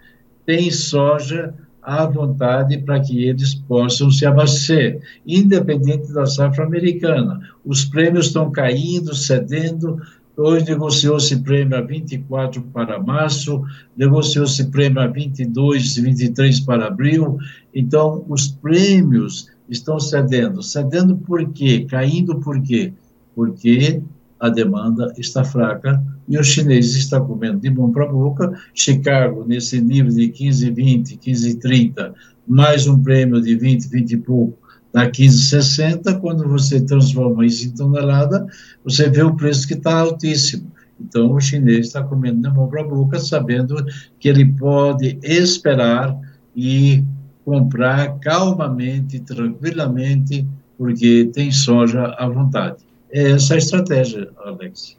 tem 0.45 0.71
soja 0.71 1.53
à 1.81 2.05
vontade 2.05 2.77
para 2.79 2.99
que 2.99 3.23
eles 3.23 3.55
possam 3.55 4.11
se 4.11 4.25
abastecer, 4.25 4.99
independente 5.25 6.11
da 6.11 6.25
safra 6.25 6.65
americana. 6.65 7.39
Os 7.65 7.85
prêmios 7.85 8.27
estão 8.27 8.51
caindo, 8.51 9.15
cedendo, 9.15 10.01
Hoje 10.37 10.65
negociou-se 10.65 11.35
prêmio 11.37 11.75
a 11.75 11.81
24 11.81 12.61
para 12.61 13.01
março, 13.01 13.63
negociou-se 13.97 14.69
prêmio 14.69 15.01
a 15.01 15.07
22, 15.07 15.95
23 15.95 16.59
para 16.59 16.85
abril. 16.85 17.39
Então, 17.73 18.23
os 18.29 18.47
prêmios 18.47 19.47
estão 19.67 19.99
cedendo. 19.99 20.61
Cedendo 20.61 21.17
por 21.17 21.51
quê? 21.51 21.87
Caindo 21.89 22.39
por 22.39 22.61
quê? 22.61 22.93
Porque 23.33 24.03
a 24.39 24.49
demanda 24.49 25.13
está 25.17 25.43
fraca 25.43 26.01
e 26.27 26.37
os 26.37 26.47
chineses 26.47 26.95
estão 26.95 27.25
comendo 27.25 27.59
de 27.59 27.69
mão 27.69 27.91
para 27.91 28.07
boca. 28.07 28.51
Chicago, 28.73 29.45
nesse 29.47 29.81
nível 29.81 30.13
de 30.13 30.29
15, 30.29 30.69
20, 30.71 31.17
15, 31.17 31.55
30, 31.55 32.13
mais 32.47 32.87
um 32.87 33.01
prêmio 33.01 33.41
de 33.41 33.55
20, 33.55 33.87
20 33.87 34.11
e 34.11 34.17
pouco, 34.17 34.67
na 34.93 35.03
1560, 35.03 36.15
quando 36.15 36.47
você 36.47 36.81
transforma 36.81 37.45
isso 37.45 37.67
em 37.67 37.71
tonelada, 37.71 38.47
você 38.83 39.09
vê 39.09 39.21
o 39.21 39.35
preço 39.35 39.67
que 39.67 39.73
está 39.73 39.99
altíssimo. 39.99 40.71
Então, 40.99 41.31
o 41.31 41.39
chinês 41.39 41.87
está 41.87 42.03
comendo 42.03 42.41
na 42.41 42.51
mão 42.51 42.67
para 42.67 42.81
a 42.81 42.87
boca, 42.87 43.19
sabendo 43.19 43.75
que 44.19 44.27
ele 44.27 44.45
pode 44.45 45.19
esperar 45.21 46.17
e 46.55 47.03
comprar 47.45 48.17
calmamente, 48.19 49.19
tranquilamente, 49.19 50.47
porque 50.77 51.29
tem 51.33 51.51
soja 51.51 52.15
à 52.17 52.27
vontade. 52.27 52.86
É 53.11 53.31
essa 53.31 53.55
a 53.55 53.57
estratégia, 53.57 54.29
Alex. 54.37 54.97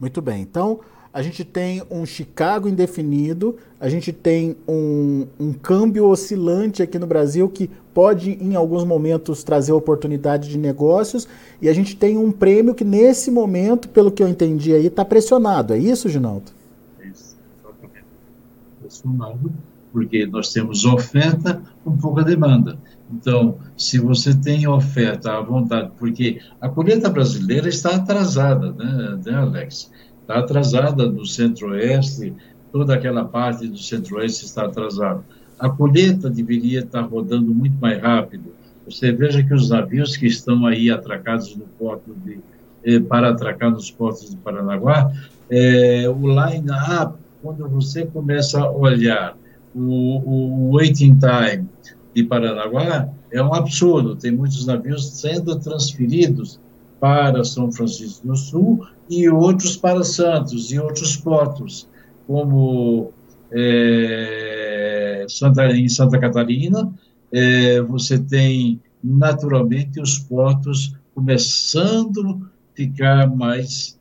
Muito 0.00 0.20
bem. 0.20 0.42
Então, 0.42 0.80
a 1.14 1.22
gente 1.22 1.44
tem 1.44 1.80
um 1.88 2.04
Chicago 2.04 2.68
indefinido, 2.68 3.56
a 3.78 3.88
gente 3.88 4.12
tem 4.12 4.56
um, 4.66 5.26
um 5.38 5.52
câmbio 5.52 6.06
oscilante 6.06 6.82
aqui 6.82 6.98
no 6.98 7.06
Brasil 7.06 7.48
que 7.48 7.70
pode, 7.94 8.32
em 8.32 8.56
alguns 8.56 8.82
momentos, 8.82 9.44
trazer 9.44 9.72
oportunidade 9.72 10.48
de 10.48 10.58
negócios, 10.58 11.28
e 11.62 11.68
a 11.68 11.72
gente 11.72 11.94
tem 11.94 12.18
um 12.18 12.32
prêmio 12.32 12.74
que, 12.74 12.82
nesse 12.82 13.30
momento, 13.30 13.88
pelo 13.88 14.10
que 14.10 14.24
eu 14.24 14.28
entendi 14.28 14.74
aí, 14.74 14.86
está 14.86 15.04
pressionado. 15.04 15.72
É 15.72 15.78
isso, 15.78 16.08
Ginaldo? 16.08 16.50
É 16.98 17.06
isso, 17.06 17.36
exatamente. 17.60 18.04
Pressionado, 18.80 19.52
porque 19.92 20.26
nós 20.26 20.52
temos 20.52 20.84
oferta 20.84 21.62
com 21.84 21.96
pouca 21.96 22.24
demanda. 22.24 22.76
Então, 23.14 23.58
se 23.76 23.98
você 23.98 24.34
tem 24.34 24.66
oferta 24.66 25.32
à 25.32 25.40
vontade, 25.40 25.92
porque 25.98 26.40
a 26.60 26.68
colheita 26.68 27.08
brasileira 27.08 27.68
está 27.68 27.96
atrasada, 27.96 28.72
né, 28.72 29.18
né 29.24 29.34
Alex? 29.34 29.90
está 30.20 30.38
atrasada 30.38 31.06
no 31.06 31.24
centro-oeste, 31.24 32.34
toda 32.72 32.94
aquela 32.94 33.24
parte 33.24 33.68
do 33.68 33.78
centro-oeste 33.78 34.46
está 34.46 34.64
atrasada. 34.64 35.22
A 35.58 35.68
colheita 35.68 36.30
deveria 36.30 36.80
estar 36.80 37.02
rodando 37.02 37.54
muito 37.54 37.76
mais 37.78 38.00
rápido. 38.02 38.52
Você 38.86 39.12
veja 39.12 39.42
que 39.42 39.54
os 39.54 39.68
navios 39.70 40.16
que 40.16 40.26
estão 40.26 40.66
aí 40.66 40.90
atracados 40.90 41.54
no 41.54 41.66
porto 41.78 42.14
de 42.24 42.38
eh, 42.84 43.00
para 43.00 43.30
atracar 43.30 43.70
nos 43.70 43.90
portos 43.90 44.30
de 44.30 44.36
Paranaguá, 44.36 45.12
eh, 45.50 46.08
o 46.08 46.26
line-up, 46.26 47.18
quando 47.42 47.68
você 47.68 48.06
começa 48.06 48.60
a 48.60 48.70
olhar 48.70 49.36
o, 49.74 50.70
o 50.70 50.76
waiting 50.76 51.18
time 51.18 51.68
de 52.14 52.22
Paranaguá, 52.22 53.08
é 53.30 53.42
um 53.42 53.52
absurdo. 53.52 54.16
Tem 54.16 54.30
muitos 54.30 54.66
navios 54.66 55.10
sendo 55.10 55.58
transferidos 55.58 56.60
para 57.00 57.44
São 57.44 57.70
Francisco 57.72 58.26
do 58.26 58.36
Sul 58.36 58.86
e 59.10 59.28
outros 59.28 59.76
para 59.76 60.02
Santos 60.04 60.72
e 60.72 60.78
outros 60.78 61.16
portos, 61.16 61.88
como 62.26 63.12
é, 63.50 65.26
Santa, 65.28 65.66
em 65.66 65.88
Santa 65.88 66.18
Catarina, 66.18 66.90
é, 67.32 67.80
você 67.82 68.18
tem 68.18 68.80
naturalmente 69.02 70.00
os 70.00 70.18
portos 70.18 70.94
começando 71.14 72.42
a 72.42 72.76
ficar 72.76 73.28
mais 73.28 73.98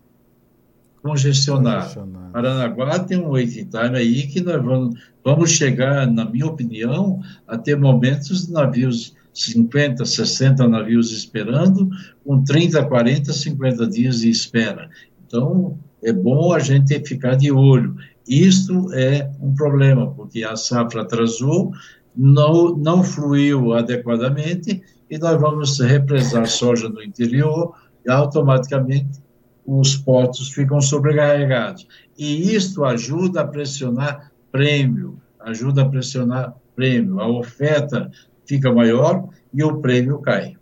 congestionados. 1.04 1.98
Paranaguá 2.32 2.98
tem 2.98 3.18
um 3.18 3.32
waiting 3.32 3.66
time 3.66 3.98
aí 3.98 4.26
que 4.28 4.40
nós 4.40 4.64
vamos, 4.64 5.00
vamos 5.24 5.52
chegar, 5.52 6.08
na 6.10 6.24
minha 6.24 6.48
opinião, 6.48 7.22
a 7.46 7.58
ter 7.58 7.78
momentos 7.78 8.48
de 8.48 8.54
navios 8.54 9.14
50, 9.34 10.06
60 10.06 10.66
navios 10.68 11.12
esperando, 11.12 11.90
com 12.26 12.42
30, 12.42 12.86
40, 12.86 13.34
50 13.34 13.88
dias 13.88 14.22
de 14.22 14.30
espera. 14.30 14.90
Então, 15.28 15.78
é 16.02 16.14
bom 16.14 16.54
a 16.54 16.60
gente 16.60 16.98
ficar 17.06 17.36
de 17.36 17.52
olho. 17.52 17.96
Isto 18.26 18.94
é 18.94 19.30
um 19.42 19.54
problema, 19.54 20.10
porque 20.12 20.44
a 20.44 20.56
safra 20.56 21.02
atrasou, 21.02 21.74
não, 22.16 22.78
não 22.78 23.04
fluiu 23.04 23.74
adequadamente, 23.74 24.82
e 25.10 25.18
nós 25.18 25.40
vamos 25.40 25.80
represar 25.80 26.48
soja 26.48 26.88
no 26.88 27.04
interior, 27.04 27.76
e 28.06 28.12
automaticamente 28.12 29.22
os 29.66 29.96
portos 29.96 30.50
ficam 30.50 30.82
sobrecarregados. 30.82 31.88
E 32.18 32.54
isto 32.56 32.84
ajuda 32.84 33.42
a 33.42 33.48
pressionar 33.48 34.32
prêmio, 34.52 35.20
ajuda 35.40 35.84
a 35.84 35.90
pressionar 35.90 36.56
prêmio. 36.76 37.20
A 37.20 37.28
oferta 37.28 38.12
fica 38.46 38.72
maior 38.72 39.28
e 39.54 39.64
o 39.64 39.78
prêmio 39.78 40.20
cai. 40.20 40.56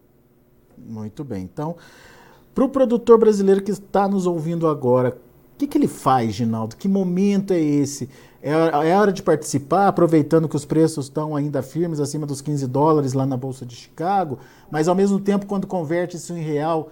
Muito 0.78 1.24
bem. 1.24 1.44
Então, 1.44 1.76
para 2.54 2.64
o 2.64 2.70
produtor 2.70 3.18
brasileiro 3.18 3.62
que 3.62 3.72
está 3.72 4.08
nos 4.08 4.26
ouvindo 4.26 4.68
agora, 4.68 5.18
o 5.56 5.58
que, 5.58 5.68
que 5.68 5.78
ele 5.78 5.88
faz, 5.88 6.34
Ginaldo? 6.34 6.76
Que 6.76 6.88
momento 6.88 7.54
é 7.54 7.60
esse? 7.60 8.10
É, 8.42 8.52
é 8.52 8.98
hora 8.98 9.14
de 9.14 9.22
participar, 9.22 9.88
aproveitando 9.88 10.50
que 10.50 10.56
os 10.56 10.66
preços 10.66 11.06
estão 11.06 11.36
ainda 11.36 11.62
firmes, 11.62 12.00
acima 12.00 12.26
dos 12.26 12.42
15 12.42 12.66
dólares 12.68 13.14
lá 13.14 13.26
na 13.26 13.38
Bolsa 13.38 13.66
de 13.66 13.76
Chicago, 13.76 14.40
mas 14.72 14.88
ao 14.88 14.96
mesmo 14.96 15.20
tempo, 15.20 15.46
quando 15.46 15.68
converte 15.68 16.18
isso 16.18 16.34
em 16.34 16.42
real, 16.42 16.90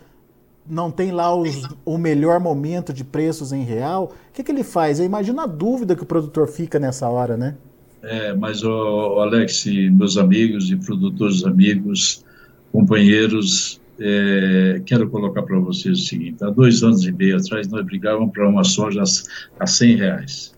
não 0.68 0.92
tem 0.92 1.12
lá 1.12 1.36
os, 1.36 1.68
o 1.86 1.98
melhor 1.98 2.40
momento 2.40 2.94
de 2.94 3.04
preços 3.04 3.52
em 3.52 3.64
real. 3.64 4.14
O 4.30 4.34
que, 4.34 4.44
que 4.44 4.52
ele 4.52 4.64
faz? 4.64 5.00
Eu 5.00 5.06
imagino 5.06 5.42
a 5.42 5.46
dúvida 5.46 5.96
que 5.96 6.04
o 6.04 6.06
produtor 6.06 6.48
fica 6.48 6.80
nessa 6.80 7.10
hora, 7.10 7.36
né? 7.36 7.56
É, 8.02 8.34
mas, 8.34 8.64
o 8.64 9.20
Alex, 9.20 9.66
meus 9.92 10.18
amigos 10.18 10.72
e 10.72 10.78
produtores 10.78 11.44
amigos, 11.44 12.24
companheiros, 12.72 13.80
é, 14.00 14.82
quero 14.86 15.10
colocar 15.10 15.44
para 15.44 15.60
vocês 15.60 16.00
o 16.00 16.02
seguinte: 16.04 16.44
há 16.44 16.50
dois 16.50 16.82
anos 16.84 17.06
e 17.06 17.12
meio 17.12 17.38
atrás 17.38 17.68
nós 17.68 17.86
brigávamos 17.86 18.32
para 18.32 18.48
uma 18.48 18.64
soja 18.64 19.04
a 19.60 19.68
100 19.68 19.96
reais. 19.98 20.56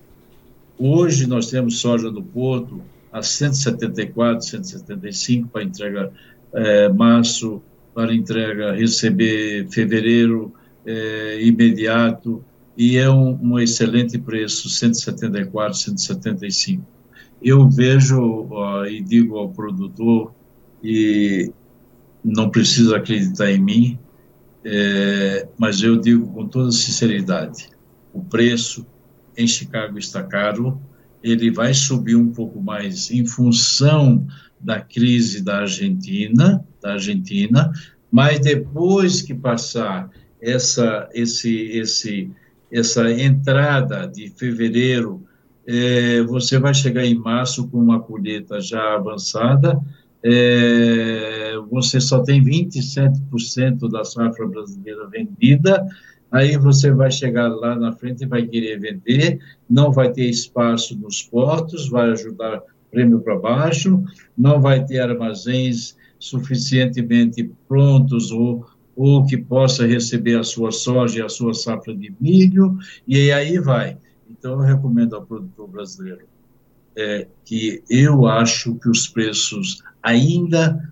Hoje 0.78 1.28
nós 1.28 1.50
temos 1.50 1.80
soja 1.80 2.12
no 2.12 2.22
Porto 2.22 2.82
a 3.12 3.22
174, 3.22 4.46
175 4.46 5.48
para 5.50 5.64
entrega 5.64 6.12
é, 6.54 6.90
março, 6.90 7.62
para 7.94 8.14
entrega 8.14 8.74
receber 8.74 9.68
fevereiro 9.70 10.54
é, 10.86 11.44
imediato, 11.44 12.44
e 12.78 12.98
é 12.98 13.10
um, 13.10 13.38
um 13.42 13.60
excelente 13.60 14.18
preço, 14.18 14.70
174, 14.70 15.78
175 15.78 16.84
eu 17.42 17.68
vejo 17.68 18.48
e 18.88 19.02
digo 19.02 19.38
ao 19.38 19.50
produtor, 19.50 20.32
e 20.84 21.52
não 22.24 22.50
precisa 22.50 22.98
acreditar 22.98 23.52
em 23.52 23.60
mim, 23.60 24.00
é, 24.64 25.48
mas 25.58 25.82
eu 25.82 25.98
digo 25.98 26.28
com 26.28 26.48
toda 26.48 26.72
sinceridade: 26.72 27.70
o 28.14 28.22
preço 28.22 28.86
em 29.36 29.48
Chicago 29.48 29.98
está 29.98 30.22
caro 30.22 30.80
ele 31.24 31.52
vai 31.52 31.74
subir 31.74 32.16
um 32.16 32.32
pouco 32.32 32.62
mais 32.62 33.12
em 33.12 33.26
função 33.26 34.26
da 34.60 34.80
crise 34.80 35.44
da 35.44 35.60
Argentina, 35.60 36.66
da 36.82 36.94
Argentina, 36.94 37.72
mas 38.12 38.40
depois 38.40 39.22
que 39.22 39.34
passar 39.34 40.10
essa 40.42 41.08
esse 41.14 41.54
esse 41.78 42.32
essa 42.72 43.12
entrada 43.12 44.08
de 44.08 44.30
fevereiro, 44.30 45.24
é, 45.68 46.22
você 46.24 46.58
vai 46.58 46.74
chegar 46.74 47.06
em 47.06 47.16
março 47.16 47.68
com 47.68 47.78
uma 47.78 48.00
colheita 48.00 48.62
já 48.62 48.96
avançada, 48.96 49.80
é, 50.24 51.54
você 51.70 52.00
só 52.00 52.24
tem 52.24 52.44
27% 52.44 53.90
da 53.90 54.04
safra 54.06 54.48
brasileira 54.48 55.08
vendida, 55.08 55.86
aí 56.32 56.58
você 56.58 56.92
vai 56.92 57.12
chegar 57.12 57.50
lá 57.50 57.76
na 57.76 57.92
frente 57.92 58.24
e 58.24 58.28
vai 58.28 58.44
querer 58.46 58.80
vender, 58.80 59.40
não 59.70 59.92
vai 59.92 60.12
ter 60.12 60.30
espaço 60.30 60.98
nos 60.98 61.22
portos, 61.22 61.90
vai 61.90 62.12
ajudar 62.12 62.62
prêmio 62.90 63.20
para 63.20 63.38
baixo, 63.38 64.04
não 64.38 64.62
vai 64.62 64.86
ter 64.86 65.00
armazéns 65.00 65.96
suficientemente 66.22 67.52
prontos 67.68 68.32
ou, 68.32 68.66
ou 68.96 69.26
que 69.26 69.36
possa 69.36 69.86
receber 69.86 70.40
a 70.40 70.44
sua 70.44 70.72
soja 70.72 71.20
e 71.20 71.22
a 71.22 71.30
sua 71.30 71.54
safra 71.54 71.94
de 71.94 72.14
milho, 72.22 72.78
e 73.08 73.32
aí 73.32 73.60
vai. 73.60 73.98
Então, 74.30 74.54
eu 74.54 74.60
recomendo 74.60 75.16
ao 75.16 75.26
produtor 75.26 75.68
brasileiro 75.68 76.22
é, 76.96 77.28
que 77.44 77.84
eu 77.90 78.28
acho 78.28 78.76
que 78.76 78.88
os 78.88 79.08
preços 79.08 79.84
ainda 80.02 80.90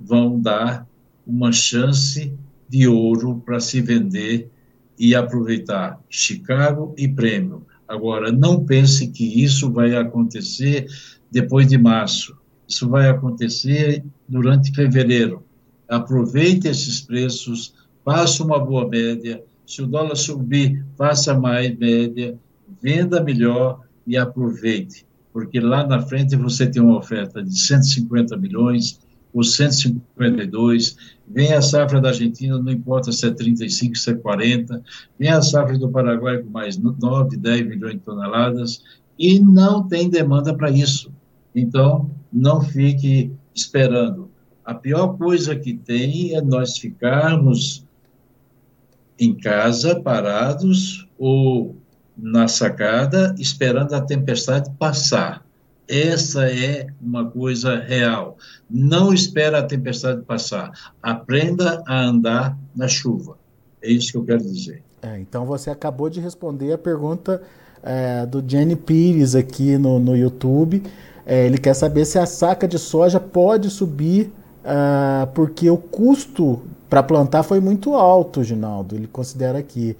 vão 0.00 0.40
dar 0.40 0.86
uma 1.26 1.52
chance 1.52 2.32
de 2.68 2.88
ouro 2.88 3.42
para 3.44 3.60
se 3.60 3.80
vender 3.80 4.50
e 4.98 5.14
aproveitar 5.14 6.00
Chicago 6.08 6.94
e 6.96 7.06
prêmio. 7.06 7.66
Agora, 7.86 8.30
não 8.30 8.64
pense 8.64 9.08
que 9.08 9.42
isso 9.42 9.70
vai 9.70 9.96
acontecer 9.96 10.86
depois 11.30 11.66
de 11.66 11.76
março. 11.76 12.39
Isso 12.70 12.88
vai 12.88 13.10
acontecer 13.10 14.02
durante 14.26 14.74
fevereiro. 14.74 15.42
Aproveite 15.88 16.68
esses 16.68 17.02
preços, 17.02 17.74
faça 18.04 18.42
uma 18.42 18.58
boa 18.58 18.88
média. 18.88 19.42
Se 19.66 19.82
o 19.82 19.86
dólar 19.86 20.16
subir, 20.16 20.82
faça 20.96 21.38
mais 21.38 21.76
média, 21.76 22.38
venda 22.80 23.22
melhor 23.22 23.80
e 24.06 24.16
aproveite 24.16 25.04
porque 25.32 25.60
lá 25.60 25.86
na 25.86 26.02
frente 26.02 26.36
você 26.36 26.66
tem 26.66 26.82
uma 26.82 26.98
oferta 26.98 27.42
de 27.42 27.58
150 27.58 28.36
milhões, 28.36 29.00
ou 29.32 29.44
152, 29.44 30.96
vem 31.28 31.52
a 31.52 31.62
safra 31.62 32.00
da 32.00 32.08
Argentina, 32.08 32.58
não 32.58 32.72
importa 32.72 33.12
se 33.12 33.24
é 33.26 33.30
35, 33.30 33.94
se 33.96 34.10
é 34.10 34.14
40, 34.14 34.82
vem 35.16 35.28
a 35.28 35.40
safra 35.40 35.78
do 35.78 35.88
Paraguai 35.88 36.38
com 36.38 36.50
mais 36.50 36.76
9, 36.76 37.36
10 37.36 37.68
milhões 37.68 37.94
de 37.94 38.00
toneladas, 38.00 38.82
e 39.16 39.38
não 39.38 39.86
tem 39.86 40.10
demanda 40.10 40.52
para 40.56 40.70
isso. 40.70 41.12
Então, 41.54 42.10
não 42.32 42.60
fique 42.60 43.32
esperando. 43.54 44.30
A 44.64 44.74
pior 44.74 45.16
coisa 45.16 45.56
que 45.56 45.74
tem 45.74 46.34
é 46.34 46.40
nós 46.40 46.78
ficarmos 46.78 47.84
em 49.18 49.34
casa, 49.34 50.00
parados, 50.00 51.06
ou 51.18 51.76
na 52.16 52.48
sacada, 52.48 53.34
esperando 53.38 53.94
a 53.94 54.00
tempestade 54.00 54.70
passar. 54.78 55.44
Essa 55.88 56.48
é 56.48 56.86
uma 57.00 57.28
coisa 57.28 57.80
real. 57.80 58.38
Não 58.70 59.12
espera 59.12 59.58
a 59.58 59.62
tempestade 59.62 60.22
passar. 60.22 60.70
Aprenda 61.02 61.82
a 61.86 62.00
andar 62.00 62.56
na 62.74 62.86
chuva. 62.86 63.36
É 63.82 63.90
isso 63.90 64.12
que 64.12 64.18
eu 64.18 64.24
quero 64.24 64.42
dizer. 64.42 64.82
É, 65.02 65.18
então 65.18 65.44
você 65.44 65.70
acabou 65.70 66.08
de 66.08 66.20
responder 66.20 66.72
a 66.72 66.78
pergunta 66.78 67.42
é, 67.82 68.24
do 68.26 68.44
Jenny 68.46 68.76
Pires 68.76 69.34
aqui 69.34 69.76
no, 69.78 69.98
no 69.98 70.16
YouTube. 70.16 70.82
É, 71.30 71.46
ele 71.46 71.58
quer 71.58 71.74
saber 71.74 72.04
se 72.06 72.18
a 72.18 72.26
saca 72.26 72.66
de 72.66 72.76
soja 72.76 73.20
pode 73.20 73.70
subir 73.70 74.32
uh, 74.64 75.28
porque 75.32 75.70
o 75.70 75.76
custo 75.76 76.60
para 76.88 77.04
plantar 77.04 77.44
foi 77.44 77.60
muito 77.60 77.94
alto, 77.94 78.42
Ginaldo. 78.42 78.96
Ele 78.96 79.06
considera 79.06 79.56
aqui. 79.56 79.96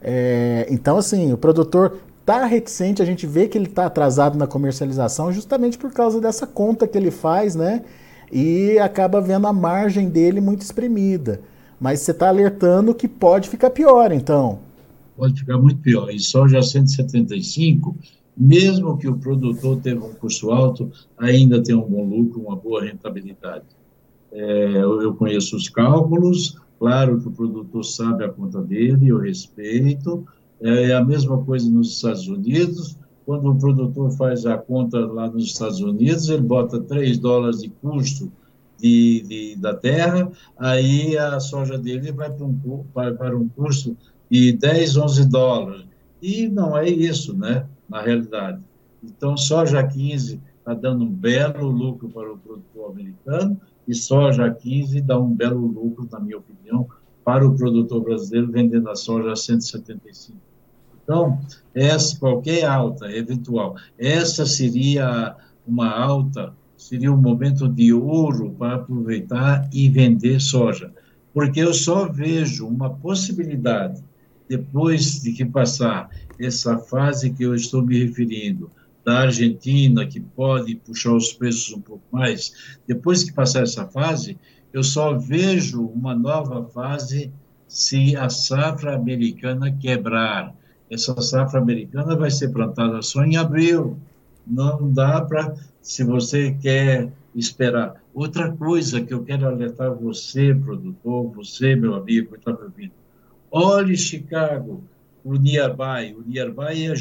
É, 0.00 0.66
então, 0.70 0.96
assim, 0.96 1.34
o 1.34 1.36
produtor 1.36 1.98
está 2.20 2.46
reticente, 2.46 3.02
a 3.02 3.04
gente 3.04 3.26
vê 3.26 3.46
que 3.46 3.58
ele 3.58 3.66
está 3.66 3.84
atrasado 3.84 4.38
na 4.38 4.46
comercialização 4.46 5.30
justamente 5.30 5.76
por 5.76 5.92
causa 5.92 6.18
dessa 6.18 6.46
conta 6.46 6.88
que 6.88 6.96
ele 6.96 7.10
faz, 7.10 7.54
né? 7.54 7.82
E 8.32 8.78
acaba 8.78 9.20
vendo 9.20 9.46
a 9.46 9.52
margem 9.52 10.08
dele 10.08 10.40
muito 10.40 10.62
espremida. 10.62 11.42
Mas 11.78 12.00
você 12.00 12.12
está 12.12 12.28
alertando 12.28 12.94
que 12.94 13.06
pode 13.06 13.50
ficar 13.50 13.68
pior, 13.68 14.12
então. 14.12 14.60
Pode 15.14 15.40
ficar 15.40 15.58
muito 15.58 15.82
pior. 15.82 16.08
E 16.08 16.18
soja 16.18 16.62
175, 16.62 17.94
mesmo 18.36 18.96
que 18.96 19.08
o 19.08 19.18
produtor 19.18 19.80
tenha 19.80 19.98
um 19.98 20.14
custo 20.14 20.50
alto, 20.50 20.90
ainda 21.18 21.62
tem 21.62 21.74
um 21.74 21.88
bom 21.88 22.04
lucro, 22.04 22.40
uma 22.40 22.56
boa 22.56 22.84
rentabilidade. 22.84 23.64
É, 24.32 24.76
eu 24.76 25.14
conheço 25.14 25.56
os 25.56 25.68
cálculos, 25.68 26.56
Claro 26.80 27.20
que 27.20 27.28
o 27.28 27.30
produtor 27.30 27.84
sabe 27.84 28.24
a 28.24 28.30
conta 28.30 28.62
dele, 28.62 29.08
eu 29.08 29.18
respeito. 29.18 30.26
É 30.62 30.94
a 30.94 31.04
mesma 31.04 31.44
coisa 31.44 31.70
nos 31.70 31.94
Estados 31.94 32.26
Unidos. 32.26 32.96
Quando 33.26 33.50
o 33.50 33.58
produtor 33.58 34.10
faz 34.12 34.46
a 34.46 34.56
conta 34.56 34.98
lá 34.98 35.28
nos 35.28 35.44
Estados 35.44 35.80
Unidos, 35.80 36.30
ele 36.30 36.40
bota 36.40 36.80
3 36.80 37.18
dólares 37.18 37.60
de 37.60 37.68
custo 37.68 38.32
de, 38.78 39.22
de, 39.28 39.56
da 39.56 39.74
terra, 39.74 40.32
aí 40.56 41.18
a 41.18 41.38
soja 41.38 41.76
dele 41.76 42.12
vai 42.12 42.30
para 42.30 42.46
um, 42.46 42.84
vai 42.94 43.12
para 43.12 43.36
um 43.36 43.46
custo 43.46 43.94
de 44.30 44.52
10, 44.52 44.96
11 44.96 45.28
dólares. 45.28 45.84
E 46.22 46.48
não 46.48 46.78
é 46.78 46.88
isso, 46.88 47.36
né, 47.36 47.66
na 47.90 48.00
realidade. 48.00 48.62
Então, 49.02 49.36
soja 49.36 49.84
15 49.86 50.40
está 50.58 50.72
dando 50.72 51.04
um 51.04 51.10
belo 51.10 51.68
lucro 51.68 52.08
para 52.08 52.32
o 52.32 52.38
produtor 52.38 52.92
americano, 52.92 53.60
e 53.88 53.94
soja 53.94 54.46
a 54.46 54.54
15 54.54 55.00
dá 55.00 55.18
um 55.18 55.34
belo 55.34 55.66
lucro, 55.66 56.08
na 56.10 56.20
minha 56.20 56.38
opinião, 56.38 56.86
para 57.24 57.46
o 57.46 57.56
produtor 57.56 58.02
brasileiro 58.02 58.52
vendendo 58.52 58.88
a 58.88 58.94
soja 58.94 59.32
a 59.32 59.36
175. 59.36 60.38
Então, 61.02 61.40
essa, 61.74 62.16
qualquer 62.18 62.64
alta 62.64 63.10
eventual, 63.10 63.74
essa 63.98 64.46
seria 64.46 65.34
uma 65.66 65.90
alta, 65.90 66.52
seria 66.76 67.12
um 67.12 67.16
momento 67.16 67.68
de 67.68 67.92
ouro 67.92 68.54
para 68.56 68.76
aproveitar 68.76 69.68
e 69.72 69.88
vender 69.88 70.40
soja. 70.40 70.92
Porque 71.34 71.60
eu 71.60 71.74
só 71.74 72.08
vejo 72.08 72.66
uma 72.66 72.90
possibilidade, 72.90 74.02
depois 74.50 75.22
de 75.22 75.30
que 75.30 75.44
passar 75.44 76.10
essa 76.36 76.76
fase 76.76 77.30
que 77.30 77.44
eu 77.44 77.54
estou 77.54 77.86
me 77.86 78.04
referindo, 78.04 78.68
da 79.04 79.20
Argentina, 79.20 80.04
que 80.04 80.18
pode 80.18 80.74
puxar 80.74 81.14
os 81.14 81.32
preços 81.32 81.72
um 81.72 81.80
pouco 81.80 82.02
mais, 82.10 82.52
depois 82.84 83.22
que 83.22 83.32
passar 83.32 83.62
essa 83.62 83.86
fase, 83.86 84.36
eu 84.72 84.82
só 84.82 85.16
vejo 85.16 85.86
uma 85.86 86.16
nova 86.16 86.64
fase 86.64 87.32
se 87.68 88.16
a 88.16 88.28
safra 88.28 88.96
americana 88.96 89.70
quebrar. 89.70 90.52
Essa 90.90 91.20
safra 91.22 91.60
americana 91.60 92.16
vai 92.16 92.30
ser 92.32 92.48
plantada 92.48 93.00
só 93.02 93.22
em 93.22 93.36
abril. 93.36 93.98
Não 94.44 94.92
dá 94.92 95.20
para, 95.20 95.54
se 95.80 96.02
você 96.02 96.56
quer 96.60 97.12
esperar. 97.36 98.02
Outra 98.12 98.50
coisa 98.50 99.00
que 99.00 99.14
eu 99.14 99.22
quero 99.22 99.46
alertar 99.46 99.94
você, 99.94 100.52
produtor, 100.52 101.30
você, 101.30 101.76
meu 101.76 101.94
amigo, 101.94 102.32
que 102.32 102.38
está 102.38 102.52
me 102.52 102.64
ouvindo. 102.64 102.99
Olhe 103.50 103.96
Chicago, 103.96 104.84
o 105.24 105.34
Nearby. 105.34 106.14
O 106.14 106.22
Nearby 106.26 106.86
é, 106.86 106.92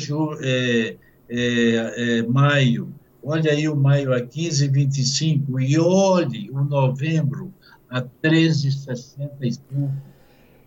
é 0.42 0.98
é, 1.30 2.18
é, 2.20 2.24
maio, 2.24 2.92
olha 3.24 3.52
aí 3.52 3.70
o 3.70 3.76
maio 3.76 4.14
a 4.14 4.20
15,25 4.20 5.62
e 5.62 5.78
olhe 5.78 6.50
o 6.50 6.64
novembro 6.64 7.54
a 7.88 8.02
13,60 8.02 9.92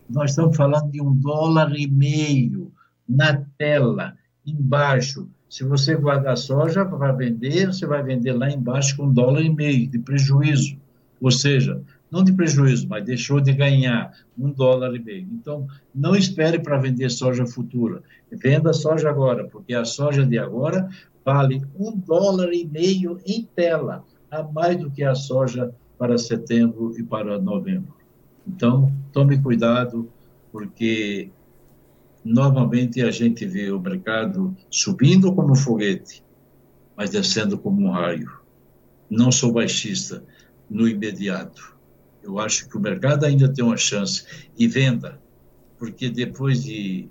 Nós 0.08 0.30
estamos 0.30 0.56
falando 0.56 0.90
de 0.92 1.02
um 1.02 1.12
dólar 1.12 1.74
e 1.76 1.88
meio 1.88 2.72
na 3.08 3.44
tela, 3.58 4.16
embaixo. 4.46 5.28
Se 5.48 5.64
você 5.64 5.96
guardar 5.96 6.36
soja 6.36 6.84
para 6.84 7.12
vender, 7.12 7.66
você 7.66 7.84
vai 7.84 8.02
vender 8.02 8.32
lá 8.32 8.48
embaixo 8.48 8.96
com 8.96 9.06
um 9.06 9.12
dólar 9.12 9.42
e 9.42 9.50
meio 9.50 9.88
de 9.88 9.98
prejuízo. 9.98 10.76
Ou 11.20 11.30
seja, 11.30 11.82
não 12.12 12.22
de 12.22 12.30
prejuízo, 12.30 12.86
mas 12.86 13.06
deixou 13.06 13.40
de 13.40 13.54
ganhar 13.54 14.12
um 14.38 14.50
dólar 14.50 14.94
e 14.94 15.02
meio. 15.02 15.26
Então, 15.32 15.66
não 15.94 16.14
espere 16.14 16.58
para 16.58 16.76
vender 16.76 17.10
soja 17.10 17.46
futura. 17.46 18.02
Venda 18.30 18.74
soja 18.74 19.08
agora, 19.08 19.48
porque 19.48 19.72
a 19.72 19.86
soja 19.86 20.26
de 20.26 20.38
agora 20.38 20.90
vale 21.24 21.62
um 21.74 21.96
dólar 21.96 22.52
e 22.52 22.66
meio 22.66 23.18
em 23.24 23.48
tela, 23.56 24.04
a 24.30 24.42
mais 24.42 24.76
do 24.76 24.90
que 24.90 25.02
a 25.02 25.14
soja 25.14 25.74
para 25.96 26.18
setembro 26.18 26.94
e 26.98 27.02
para 27.02 27.40
novembro. 27.40 27.94
Então, 28.46 28.92
tome 29.10 29.40
cuidado, 29.40 30.06
porque 30.50 31.30
normalmente 32.22 33.00
a 33.00 33.10
gente 33.10 33.46
vê 33.46 33.70
o 33.70 33.80
mercado 33.80 34.54
subindo 34.70 35.34
como 35.34 35.52
um 35.52 35.56
foguete, 35.56 36.22
mas 36.94 37.08
descendo 37.08 37.56
como 37.56 37.86
um 37.86 37.90
raio. 37.90 38.30
Não 39.08 39.32
sou 39.32 39.50
baixista 39.50 40.22
no 40.68 40.86
imediato 40.86 41.72
eu 42.22 42.38
acho 42.38 42.68
que 42.68 42.76
o 42.76 42.80
mercado 42.80 43.24
ainda 43.24 43.52
tem 43.52 43.64
uma 43.64 43.76
chance. 43.76 44.24
E 44.58 44.66
venda, 44.66 45.20
porque 45.78 46.08
depois 46.08 46.62
de 46.62 47.08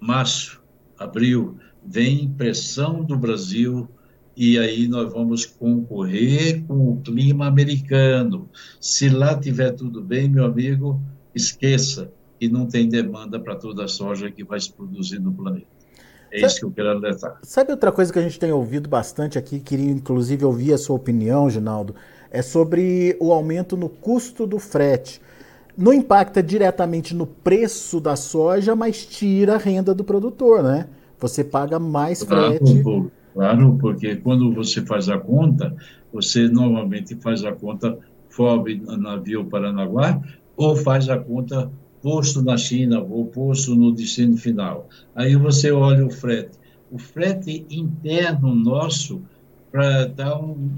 março, 0.00 0.62
abril, 0.98 1.58
vem 1.84 2.28
pressão 2.30 3.04
do 3.04 3.16
Brasil 3.16 3.88
e 4.36 4.58
aí 4.58 4.86
nós 4.86 5.10
vamos 5.12 5.46
concorrer 5.46 6.62
com 6.66 6.92
o 6.92 7.00
clima 7.00 7.46
americano. 7.46 8.50
Se 8.80 9.08
lá 9.08 9.38
tiver 9.38 9.72
tudo 9.72 10.02
bem, 10.02 10.28
meu 10.28 10.44
amigo, 10.44 11.00
esqueça 11.34 12.12
que 12.38 12.48
não 12.48 12.66
tem 12.66 12.88
demanda 12.88 13.40
para 13.40 13.56
toda 13.56 13.84
a 13.84 13.88
soja 13.88 14.30
que 14.30 14.44
vai 14.44 14.60
se 14.60 14.70
produzir 14.72 15.18
no 15.18 15.32
planeta. 15.32 15.75
É 16.30 16.40
sabe, 16.40 16.52
isso 16.52 16.60
que 16.60 16.64
eu 16.66 16.70
quero 16.70 16.90
alertar. 16.90 17.38
Sabe 17.42 17.72
outra 17.72 17.92
coisa 17.92 18.12
que 18.12 18.18
a 18.18 18.22
gente 18.22 18.38
tem 18.38 18.52
ouvido 18.52 18.88
bastante 18.88 19.38
aqui, 19.38 19.60
queria 19.60 19.90
inclusive 19.90 20.44
ouvir 20.44 20.72
a 20.72 20.78
sua 20.78 20.96
opinião, 20.96 21.48
Ginaldo, 21.48 21.94
é 22.30 22.42
sobre 22.42 23.16
o 23.20 23.32
aumento 23.32 23.76
no 23.76 23.88
custo 23.88 24.46
do 24.46 24.58
frete. 24.58 25.20
Não 25.76 25.92
impacta 25.92 26.42
diretamente 26.42 27.14
no 27.14 27.26
preço 27.26 28.00
da 28.00 28.16
soja, 28.16 28.74
mas 28.74 29.04
tira 29.04 29.54
a 29.54 29.58
renda 29.58 29.94
do 29.94 30.02
produtor, 30.02 30.62
né? 30.62 30.88
Você 31.18 31.44
paga 31.44 31.78
mais 31.78 32.22
claro, 32.22 32.56
frete. 32.56 32.82
Claro, 33.34 33.76
porque 33.78 34.16
quando 34.16 34.52
você 34.54 34.80
faz 34.82 35.08
a 35.08 35.18
conta, 35.18 35.74
você 36.12 36.48
normalmente 36.48 37.14
faz 37.16 37.44
a 37.44 37.52
conta 37.52 37.98
FOB 38.30 38.82
navio 38.98 39.44
Paranaguá 39.44 40.20
ou 40.56 40.74
faz 40.74 41.08
a 41.08 41.18
conta 41.18 41.70
posto 42.06 42.40
na 42.40 42.56
China 42.56 43.00
ou 43.00 43.26
posto 43.26 43.74
no 43.74 43.90
destino 43.90 44.36
final. 44.36 44.88
Aí 45.12 45.34
você 45.34 45.72
olha 45.72 46.06
o 46.06 46.10
frete. 46.10 46.56
O 46.88 47.00
frete 47.00 47.66
interno 47.68 48.54
nosso 48.54 49.22
para 49.72 50.06
dar, 50.06 50.40
um, 50.40 50.70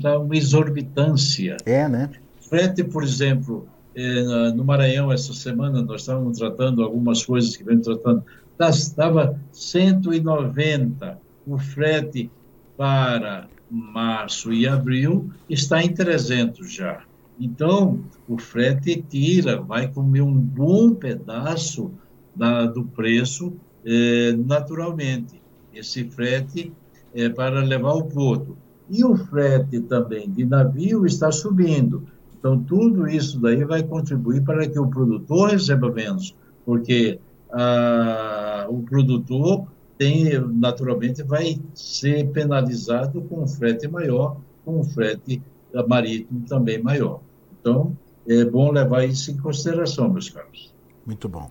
dar 0.00 0.18
uma 0.18 0.34
exorbitância. 0.34 1.58
É, 1.66 1.86
né? 1.86 2.08
Frete, 2.40 2.82
por 2.82 3.04
exemplo, 3.04 3.68
é, 3.94 4.52
no 4.52 4.64
Maranhão, 4.64 5.12
essa 5.12 5.34
semana, 5.34 5.82
nós 5.82 6.00
estávamos 6.00 6.38
tratando 6.38 6.82
algumas 6.82 7.26
coisas 7.26 7.54
que 7.54 7.62
vem 7.62 7.78
tratando, 7.78 8.24
estava 8.58 9.38
190 9.52 11.18
o 11.46 11.58
frete 11.58 12.30
para 12.74 13.48
março 13.70 14.50
e 14.50 14.66
abril 14.66 15.30
está 15.46 15.82
em 15.82 15.92
300 15.92 16.72
já. 16.72 17.02
Então, 17.40 18.00
o 18.28 18.36
frete 18.36 19.02
tira, 19.08 19.62
vai 19.62 19.88
comer 19.88 20.20
um 20.20 20.38
bom 20.38 20.92
pedaço 20.94 21.90
da, 22.36 22.66
do 22.66 22.84
preço 22.84 23.54
é, 23.82 24.32
naturalmente. 24.32 25.40
Esse 25.72 26.04
frete 26.04 26.70
é 27.14 27.30
para 27.30 27.64
levar 27.64 27.94
o 27.94 28.04
porto. 28.04 28.58
E 28.90 29.02
o 29.02 29.16
frete 29.16 29.80
também 29.80 30.30
de 30.30 30.44
navio 30.44 31.06
está 31.06 31.32
subindo. 31.32 32.04
Então, 32.38 32.62
tudo 32.62 33.08
isso 33.08 33.40
daí 33.40 33.64
vai 33.64 33.82
contribuir 33.82 34.42
para 34.42 34.68
que 34.68 34.78
o 34.78 34.88
produtor 34.88 35.50
receba 35.50 35.90
menos, 35.90 36.34
porque 36.64 37.18
ah, 37.52 38.66
o 38.68 38.82
produtor 38.82 39.66
tem, 39.96 40.38
naturalmente 40.40 41.22
vai 41.22 41.60
ser 41.74 42.28
penalizado 42.30 43.22
com 43.22 43.42
um 43.42 43.46
frete 43.46 43.86
maior, 43.86 44.38
com 44.64 44.80
um 44.80 44.84
frete 44.84 45.42
marítimo 45.86 46.44
também 46.46 46.82
maior. 46.82 47.20
Então, 47.60 47.96
é 48.26 48.44
bom 48.44 48.70
levar 48.70 49.04
isso 49.04 49.30
em 49.30 49.36
consideração, 49.36 50.08
meus 50.08 50.28
caros. 50.28 50.72
Muito 51.06 51.28
bom. 51.28 51.50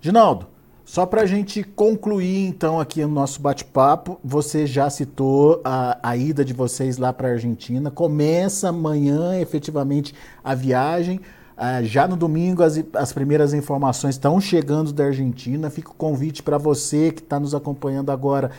Ginaldo, 0.00 0.46
só 0.84 1.06
para 1.06 1.22
a 1.22 1.26
gente 1.26 1.62
concluir 1.62 2.46
então 2.46 2.80
aqui 2.80 3.02
o 3.02 3.08
nosso 3.08 3.40
bate-papo, 3.40 4.20
você 4.22 4.66
já 4.66 4.90
citou 4.90 5.60
a, 5.64 5.98
a 6.02 6.16
ida 6.16 6.44
de 6.44 6.52
vocês 6.52 6.98
lá 6.98 7.12
para 7.12 7.28
a 7.28 7.30
Argentina. 7.32 7.90
Começa 7.90 8.68
amanhã 8.68 9.40
efetivamente 9.40 10.14
a 10.42 10.54
viagem. 10.54 11.20
Uh, 11.56 11.84
já 11.84 12.08
no 12.08 12.16
domingo 12.16 12.62
as, 12.62 12.82
as 12.94 13.12
primeiras 13.12 13.54
informações 13.54 14.16
estão 14.16 14.40
chegando 14.40 14.92
da 14.92 15.04
Argentina. 15.04 15.70
Fica 15.70 15.90
o 15.90 15.94
convite 15.94 16.42
para 16.42 16.58
você 16.58 17.12
que 17.12 17.22
está 17.22 17.38
nos 17.38 17.54
acompanhando 17.54 18.10
agora 18.10 18.50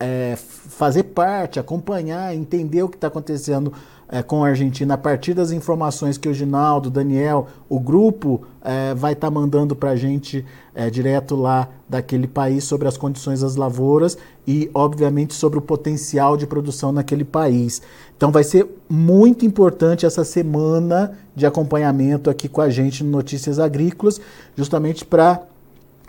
é, 0.00 0.34
fazer 0.36 1.04
parte, 1.04 1.60
acompanhar, 1.60 2.34
entender 2.34 2.82
o 2.82 2.88
que 2.88 2.96
está 2.96 3.08
acontecendo 3.08 3.70
é, 4.08 4.22
com 4.22 4.42
a 4.42 4.48
Argentina 4.48 4.94
a 4.94 4.98
partir 4.98 5.34
das 5.34 5.52
informações 5.52 6.18
que 6.18 6.28
o 6.28 6.34
Ginaldo, 6.34 6.88
o 6.88 6.90
Daniel, 6.90 7.46
o 7.68 7.78
grupo 7.78 8.42
é, 8.62 8.94
vai 8.94 9.12
estar 9.12 9.28
tá 9.28 9.30
mandando 9.30 9.76
para 9.76 9.90
a 9.90 9.96
gente 9.96 10.44
é, 10.74 10.88
direto 10.90 11.36
lá 11.36 11.68
daquele 11.88 12.26
país 12.26 12.64
sobre 12.64 12.88
as 12.88 12.96
condições 12.96 13.42
das 13.42 13.56
lavouras 13.56 14.16
e, 14.46 14.70
obviamente, 14.74 15.34
sobre 15.34 15.58
o 15.58 15.62
potencial 15.62 16.36
de 16.36 16.46
produção 16.46 16.90
naquele 16.90 17.24
país. 17.24 17.82
Então, 18.16 18.32
vai 18.32 18.42
ser 18.42 18.66
muito 18.88 19.44
importante 19.44 20.06
essa 20.06 20.24
semana 20.24 21.12
de 21.36 21.46
acompanhamento 21.46 22.30
aqui 22.30 22.48
com 22.48 22.60
a 22.62 22.70
gente 22.70 23.04
no 23.04 23.10
Notícias 23.10 23.58
Agrícolas, 23.58 24.20
justamente 24.56 25.04
para 25.04 25.42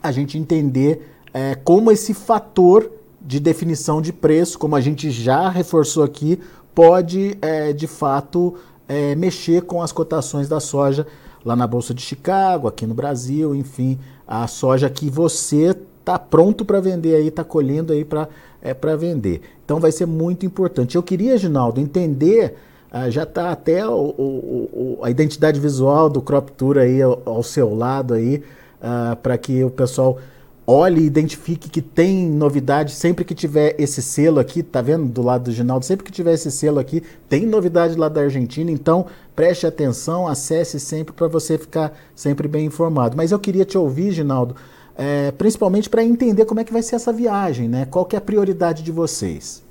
a 0.02 0.12
gente 0.12 0.38
entender 0.38 1.08
é, 1.34 1.56
como 1.56 1.92
esse 1.92 2.14
fator 2.14 2.90
de 3.26 3.40
definição 3.40 4.02
de 4.02 4.12
preço, 4.12 4.58
como 4.58 4.76
a 4.76 4.82
gente 4.82 5.12
já 5.12 5.50
reforçou 5.50 6.04
aqui, 6.04 6.40
pode, 6.74 7.38
é, 7.42 7.72
de 7.72 7.88
fato, 7.88 8.56
é, 8.88 9.16
mexer 9.16 9.62
com 9.64 9.82
as 9.82 9.92
cotações 9.92 10.50
da 10.50 10.60
soja 10.60 11.06
lá 11.46 11.56
na 11.56 11.68
Bolsa 11.68 11.94
de 11.94 12.02
Chicago, 12.02 12.68
aqui 12.68 12.86
no 12.86 12.94
Brasil, 12.94 13.56
enfim, 13.56 14.00
a 14.28 14.48
soja 14.48 14.90
que 14.90 15.10
você 15.10 15.76
está 16.00 16.18
pronto 16.18 16.66
para 16.66 16.80
vender 16.80 17.16
aí, 17.16 17.28
está 17.28 17.44
colhendo 17.44 17.94
aí 17.94 18.04
para 18.04 18.28
é, 18.62 18.74
vender. 18.98 19.42
Então 19.64 19.80
vai 19.80 19.92
ser 19.92 20.06
muito 20.06 20.46
importante. 20.46 20.96
Eu 20.96 21.04
queria, 21.04 21.38
Ginaldo, 21.38 21.80
entender, 21.80 22.56
ah, 22.92 23.10
já 23.10 23.24
está 23.24 23.52
até 23.52 23.88
o, 23.88 23.92
o, 23.92 24.98
o, 25.00 25.00
a 25.04 25.10
identidade 25.10 25.60
visual 25.60 26.10
do 26.10 26.22
Crop 26.22 26.52
Tour 26.52 26.78
aí 26.78 27.02
ao, 27.02 27.22
ao 27.26 27.44
seu 27.44 27.74
lado 27.74 28.14
aí, 28.14 28.44
ah, 28.82 29.18
para 29.22 29.38
que 29.38 29.64
o 29.64 29.70
pessoal 29.70 30.18
olhe 30.66 31.02
e 31.02 31.06
identifique 31.06 31.70
que 31.70 31.82
tem 31.82 32.30
novidade 32.30 32.92
sempre 32.92 33.26
que 33.26 33.34
tiver 33.34 33.76
esse 33.80 34.02
selo 34.02 34.40
aqui, 34.40 34.64
tá 34.64 34.82
vendo 34.82 35.08
do 35.08 35.22
lado 35.22 35.46
do 35.46 35.52
Ginaldo? 35.52 35.86
Sempre 35.86 36.06
que 36.06 36.12
tiver 36.12 36.34
esse 36.34 36.52
selo 36.52 36.80
aqui, 36.80 37.04
tem 37.28 37.46
novidade 37.46 37.96
lá 37.96 38.08
da 38.08 38.22
Argentina, 38.22 38.72
então 38.72 39.06
preste 39.36 39.66
atenção, 39.66 40.28
acesse 40.28 40.80
sempre 40.80 41.14
para 41.14 41.28
você 41.28 41.58
ficar 41.58 41.98
sempre 42.16 42.48
bem 42.48 42.66
informado. 42.66 43.18
Mas 43.18 43.32
eu 43.32 43.40
queria 43.40 43.66
te 43.66 43.78
ouvir, 43.78 44.12
Ginaldo, 44.12 44.56
é, 44.96 45.32
principalmente 45.32 45.90
para 45.90 46.04
entender 46.04 46.46
como 46.46 46.60
é 46.60 46.64
que 46.64 46.74
vai 46.74 46.84
ser 46.84 46.96
essa 46.96 47.12
viagem, 47.12 47.68
né? 47.68 47.86
Qual 47.86 48.06
que 48.06 48.16
é 48.16 48.20
a 48.20 48.22
prioridade 48.22 48.84
de 48.84 48.92
vocês? 48.92 49.64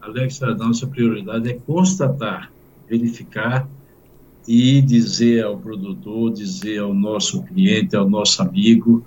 Alex, 0.00 0.42
a 0.42 0.54
nossa 0.54 0.86
prioridade 0.86 1.50
é 1.50 1.58
constatar, 1.66 2.50
verificar 2.88 3.68
e 4.46 4.80
dizer 4.82 5.44
ao 5.44 5.56
produtor, 5.56 6.32
dizer 6.32 6.78
ao 6.78 6.94
nosso 6.94 7.42
cliente, 7.42 7.96
ao 7.96 8.08
nosso 8.08 8.40
amigo, 8.42 9.04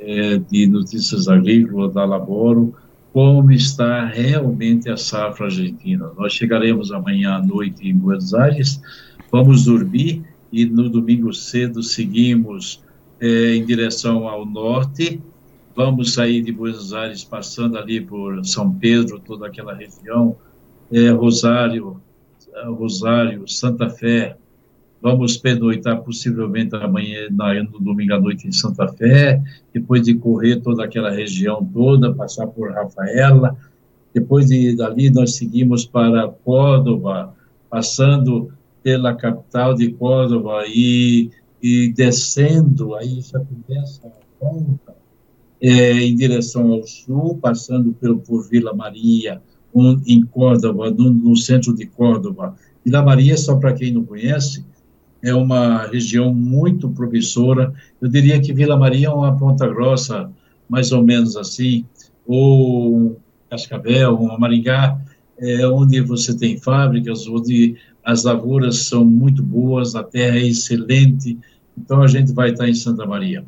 é, 0.00 0.38
de 0.38 0.66
notícias 0.66 1.28
agrícolas 1.28 1.92
da 1.92 2.04
Laboro, 2.04 2.74
como 3.12 3.52
está 3.52 4.06
realmente 4.06 4.88
a 4.88 4.96
safra 4.96 5.46
argentina. 5.46 6.10
Nós 6.16 6.32
chegaremos 6.32 6.90
amanhã 6.90 7.34
à 7.34 7.42
noite 7.42 7.86
em 7.88 7.94
Buenos 7.94 8.32
Aires, 8.32 8.80
vamos 9.30 9.64
dormir 9.64 10.22
e 10.52 10.64
no 10.64 10.88
domingo 10.88 11.32
cedo 11.32 11.82
seguimos 11.82 12.82
é, 13.20 13.54
em 13.54 13.64
direção 13.64 14.26
ao 14.26 14.46
norte. 14.46 15.20
Vamos 15.76 16.14
sair 16.14 16.42
de 16.42 16.50
Buenos 16.50 16.92
Aires 16.92 17.22
passando 17.22 17.78
ali 17.78 18.00
por 18.00 18.44
São 18.44 18.72
Pedro, 18.72 19.20
toda 19.20 19.46
aquela 19.46 19.74
região, 19.74 20.36
é, 20.90 21.10
Rosário, 21.10 22.00
Rosário, 22.66 23.46
Santa 23.48 23.88
Fé, 23.88 24.36
Vamos 25.02 25.38
pernoitar 25.38 26.02
possivelmente 26.02 26.76
amanhã, 26.76 27.28
no 27.72 27.80
domingo 27.80 28.14
à 28.14 28.20
noite 28.20 28.46
em 28.46 28.52
Santa 28.52 28.86
Fé, 28.88 29.42
depois 29.72 30.02
de 30.02 30.14
correr 30.14 30.60
toda 30.60 30.84
aquela 30.84 31.10
região 31.10 31.64
toda, 31.72 32.12
passar 32.12 32.46
por 32.46 32.70
Rafaela. 32.70 33.56
Depois 34.12 34.46
de 34.46 34.76
dali 34.76 35.08
nós 35.08 35.36
seguimos 35.36 35.86
para 35.86 36.28
Córdoba, 36.28 37.34
passando 37.70 38.50
pela 38.82 39.14
capital 39.14 39.74
de 39.74 39.90
Córdoba 39.92 40.64
e, 40.66 41.30
e 41.62 41.92
descendo, 41.92 42.94
aí 42.94 43.20
já 43.22 43.40
começa 43.40 44.06
a 44.06 44.44
volta, 44.44 44.96
é, 45.62 45.92
em 46.02 46.14
direção 46.14 46.72
ao 46.72 46.86
sul, 46.86 47.38
passando 47.40 47.92
pelo, 47.92 48.18
por 48.18 48.48
Vila 48.48 48.74
Maria, 48.74 49.40
um, 49.74 50.00
em 50.06 50.22
Córdoba, 50.22 50.90
no, 50.90 51.10
no 51.10 51.36
centro 51.36 51.74
de 51.74 51.86
Córdoba. 51.86 52.54
Vila 52.84 53.02
Maria, 53.02 53.36
só 53.36 53.56
para 53.56 53.74
quem 53.74 53.92
não 53.92 54.04
conhece, 54.04 54.64
é 55.22 55.34
uma 55.34 55.86
região 55.86 56.32
muito 56.32 56.88
promissora. 56.90 57.72
Eu 58.00 58.08
diria 58.08 58.40
que 58.40 58.52
Vila 58.52 58.76
Maria 58.76 59.08
é 59.08 59.10
uma 59.10 59.36
Ponta 59.36 59.66
Grossa, 59.66 60.30
mais 60.68 60.92
ou 60.92 61.02
menos 61.02 61.36
assim, 61.36 61.84
ou 62.26 63.18
Cascavel, 63.50 64.14
uma 64.14 64.38
Maringá, 64.38 64.98
é 65.38 65.66
onde 65.66 66.00
você 66.00 66.36
tem 66.36 66.58
fábricas, 66.58 67.26
onde 67.26 67.76
as 68.04 68.24
lavouras 68.24 68.78
são 68.78 69.04
muito 69.04 69.42
boas, 69.42 69.94
a 69.94 70.02
terra 70.02 70.36
é 70.36 70.46
excelente. 70.46 71.38
Então 71.76 72.02
a 72.02 72.06
gente 72.06 72.32
vai 72.32 72.50
estar 72.50 72.68
em 72.68 72.74
Santa 72.74 73.06
Maria. 73.06 73.44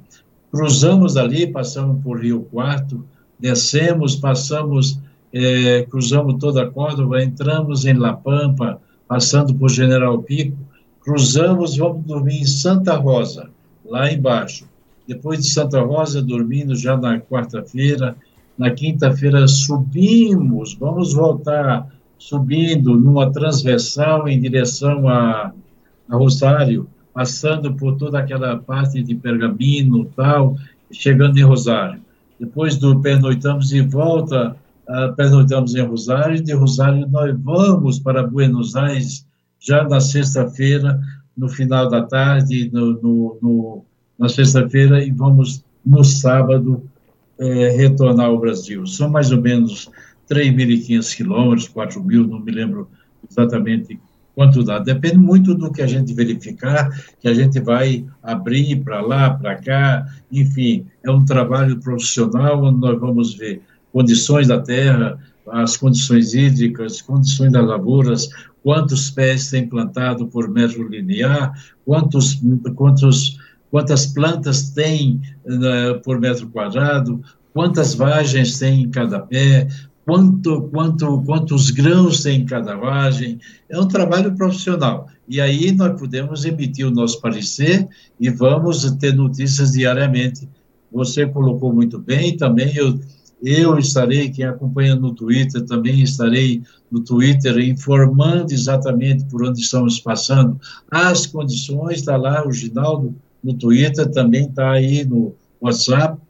Cruzamos 0.51 1.17
ali, 1.17 1.47
passamos 1.47 2.03
por 2.03 2.21
Rio 2.21 2.43
Quarto, 2.51 3.05
descemos, 3.39 4.17
passamos, 4.17 4.99
é, 5.33 5.87
cruzamos 5.89 6.37
toda 6.39 6.63
a 6.63 6.71
Córdoba, 6.71 7.23
entramos 7.23 7.85
em 7.85 7.95
La 7.95 8.15
Pampa, 8.15 8.81
passando 9.09 9.55
por 9.55 9.71
General 9.71 10.21
Pico, 10.23 10.57
cruzamos, 11.05 11.77
vamos 11.77 12.05
dormir 12.05 12.41
em 12.41 12.47
Santa 12.47 12.97
Rosa, 12.97 13.51
lá 13.85 14.12
embaixo. 14.12 14.67
Depois 15.07 15.41
de 15.41 15.51
Santa 15.51 15.81
Rosa, 15.81 16.23
dormindo 16.23 16.75
já 16.77 16.97
na 16.97 17.19
quarta-feira, 17.19 18.17
Na 18.57 18.71
quinta-feira 18.71 19.49
subimos, 19.49 20.75
vamos 20.75 21.15
voltar 21.15 21.88
subindo 22.19 22.95
numa 22.95 23.33
transversal 23.33 24.29
em 24.29 24.41
direção 24.41 25.09
a, 25.09 25.53
a 26.09 26.17
Rosário, 26.17 26.87
passando 27.12 27.75
por 27.75 27.97
toda 27.97 28.19
aquela 28.19 28.57
parte 28.59 29.03
de 29.03 29.15
Pergamino 29.15 30.05
tal, 30.15 30.57
chegando 30.93 31.38
em 31.38 31.43
Rosário. 31.43 32.01
Depois 32.38 32.77
do 32.77 33.01
pernoitamos 33.01 33.73
e 33.73 33.81
volta, 33.81 34.55
uh, 34.88 35.15
pernoitamos 35.17 35.75
em 35.75 35.83
Rosário, 35.83 36.37
e 36.37 36.43
de 36.43 36.53
Rosário 36.53 37.09
nós 37.09 37.35
vamos 37.43 37.99
para 37.99 38.27
Buenos 38.27 38.77
Aires 38.77 39.27
já 39.62 39.85
na 39.85 40.01
sexta-feira, 40.01 41.01
no 41.37 41.48
final 41.48 41.88
da 41.88 42.03
tarde, 42.03 42.70
no, 42.72 42.92
no, 43.01 43.38
no 43.40 43.85
na 44.18 44.29
sexta-feira, 44.29 45.03
e 45.03 45.11
vamos 45.11 45.64
no 45.85 46.05
sábado 46.05 46.83
é, 47.38 47.70
retornar 47.70 48.27
ao 48.27 48.38
Brasil. 48.38 48.87
São 48.87 49.09
mais 49.09 49.33
ou 49.33 49.40
menos 49.40 49.88
3.500 50.31 51.16
quilômetros, 51.16 51.68
4.000, 51.68 52.29
não 52.29 52.40
me 52.40 52.53
lembro 52.53 52.88
exatamente 53.29 53.98
quanto 54.35 54.62
dá. 54.62 54.79
Depende 54.79 55.18
muito 55.18 55.55
do 55.55 55.72
que 55.72 55.83
a 55.83 55.87
gente 55.87 56.14
verificar, 56.14 56.90
que 57.20 57.29
a 57.29 57.35
gente 57.35 57.61
vai 57.61 58.05
abrir 58.22 58.77
para 58.83 59.01
lá, 59.01 59.31
para 59.31 59.57
cá, 59.57 60.07
enfim, 60.31 60.87
é 61.05 61.11
um 61.11 61.25
trabalho 61.25 61.79
profissional 61.81 62.64
onde 62.64 62.81
nós 62.81 62.98
vamos 62.98 63.35
ver 63.35 63.61
condições 63.92 64.48
da 64.48 64.61
terra, 64.61 65.18
as 65.51 65.77
condições 65.77 66.35
hídricas, 66.35 67.03
condições 67.03 67.53
das 67.53 67.66
lavouras, 67.66 68.29
quantos 68.62 69.11
pés 69.11 69.51
tem 69.51 69.68
plantado 69.68 70.27
por 70.27 70.48
metro 70.48 70.88
linear, 70.88 71.53
quantos, 71.85 72.40
quantos 72.75 73.38
quantas 73.72 74.05
plantas 74.07 74.68
tem 74.68 75.18
uh, 75.46 75.98
por 76.03 76.20
metro 76.20 76.46
quadrado, 76.51 77.22
quantas 77.55 77.94
vagens 77.94 78.59
tem 78.59 78.83
em 78.83 78.90
cada 78.90 79.18
pé, 79.18 79.66
quanto, 80.05 80.68
quanto, 80.70 81.22
quantos 81.22 81.70
grãos 81.70 82.22
tem 82.22 82.42
em 82.42 82.44
cada 82.44 82.77
vagem. 82.77 83.40
É 83.70 83.81
um 83.81 83.88
trabalho 83.88 84.37
profissional. 84.37 85.09
E 85.27 85.40
aí 85.40 85.72
nós 85.72 85.98
podemos 85.98 86.44
emitir 86.44 86.87
o 86.87 86.90
nosso 86.90 87.18
parecer 87.22 87.88
e 88.20 88.29
vamos 88.29 88.88
ter 88.96 89.14
notícias 89.14 89.72
diariamente. 89.72 90.46
Você 90.92 91.27
colocou 91.27 91.72
muito 91.72 91.98
bem, 91.98 92.37
também 92.37 92.77
eu, 92.77 93.01
eu 93.43 93.77
estarei, 93.79 94.31
quem 94.31 94.45
acompanha 94.45 94.95
no 94.95 95.13
Twitter, 95.13 95.65
também 95.65 96.01
estarei 96.01 96.63
no 96.91 97.01
Twitter 97.01 97.59
informando 97.59 98.53
exatamente 98.53 99.25
por 99.25 99.45
onde 99.45 99.61
estamos 99.61 99.99
passando. 99.99 100.61
As 100.91 101.27
condições, 101.27 101.99
está 101.99 102.17
lá 102.17 102.47
o 102.47 102.53
Ginaldo 102.53 103.15
no 103.43 103.55
Twitter, 103.55 104.09
também 104.11 104.47
está 104.47 104.71
aí 104.71 105.05
no 105.05 105.35
WhatsApp, 105.61 106.21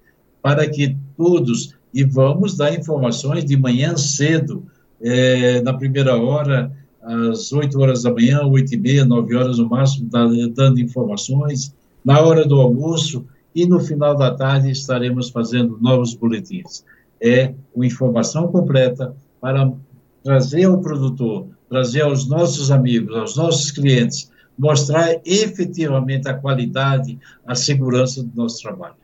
para 0.40 0.68
que 0.68 0.96
todos, 1.16 1.74
e 1.92 2.02
vamos 2.02 2.56
dar 2.56 2.74
informações 2.74 3.44
de 3.44 3.56
manhã 3.56 3.96
cedo, 3.96 4.64
é, 5.00 5.60
na 5.60 5.74
primeira 5.74 6.16
hora, 6.16 6.72
às 7.02 7.52
8 7.52 7.78
horas 7.78 8.04
da 8.04 8.12
manhã, 8.12 8.42
8 8.42 8.74
e 8.74 8.76
meia, 8.78 9.04
9 9.04 9.36
horas 9.36 9.58
no 9.58 9.68
máximo, 9.68 10.08
tá, 10.08 10.24
dando 10.54 10.80
informações, 10.80 11.74
na 12.04 12.20
hora 12.20 12.46
do 12.46 12.60
almoço, 12.60 13.26
e 13.54 13.66
no 13.66 13.80
final 13.80 14.16
da 14.16 14.34
tarde 14.34 14.70
estaremos 14.70 15.28
fazendo 15.28 15.78
novos 15.80 16.14
boletins. 16.14 16.84
É 17.22 17.54
uma 17.74 17.86
informação 17.86 18.48
completa 18.48 19.14
para 19.40 19.72
trazer 20.24 20.64
ao 20.64 20.80
produtor, 20.80 21.46
trazer 21.68 22.02
aos 22.02 22.28
nossos 22.28 22.70
amigos, 22.70 23.16
aos 23.16 23.36
nossos 23.36 23.70
clientes, 23.70 24.30
mostrar 24.58 25.20
efetivamente 25.24 26.28
a 26.28 26.34
qualidade, 26.34 27.18
a 27.46 27.54
segurança 27.54 28.22
do 28.22 28.30
nosso 28.34 28.60
trabalho. 28.62 28.94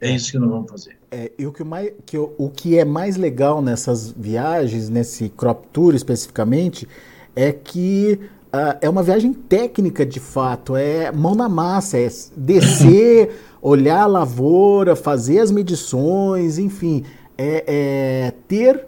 É 0.00 0.10
isso 0.10 0.32
que 0.32 0.38
nós 0.38 0.48
vamos 0.48 0.70
fazer. 0.70 0.96
É, 1.10 1.30
e 1.38 1.46
o 1.46 1.52
que, 1.52 1.62
mais, 1.62 1.92
que, 2.06 2.16
o 2.16 2.50
que 2.54 2.78
é 2.78 2.84
mais 2.84 3.16
legal 3.16 3.60
nessas 3.60 4.10
viagens, 4.12 4.88
nesse 4.88 5.28
crop 5.28 5.66
tour 5.72 5.94
especificamente, 5.94 6.88
é 7.36 7.52
que 7.52 8.18
uh, 8.46 8.78
é 8.80 8.88
uma 8.88 9.02
viagem 9.02 9.32
técnica 9.32 10.06
de 10.06 10.18
fato, 10.18 10.74
é 10.74 11.12
mão 11.12 11.34
na 11.34 11.48
massa, 11.48 11.98
é 11.98 12.08
descer, 12.34 13.30
olhar 13.60 14.02
a 14.02 14.06
lavoura, 14.06 14.96
fazer 14.96 15.40
as 15.40 15.50
medições, 15.50 16.58
enfim, 16.58 17.04
é, 17.40 17.64
é 17.66 18.34
ter 18.46 18.86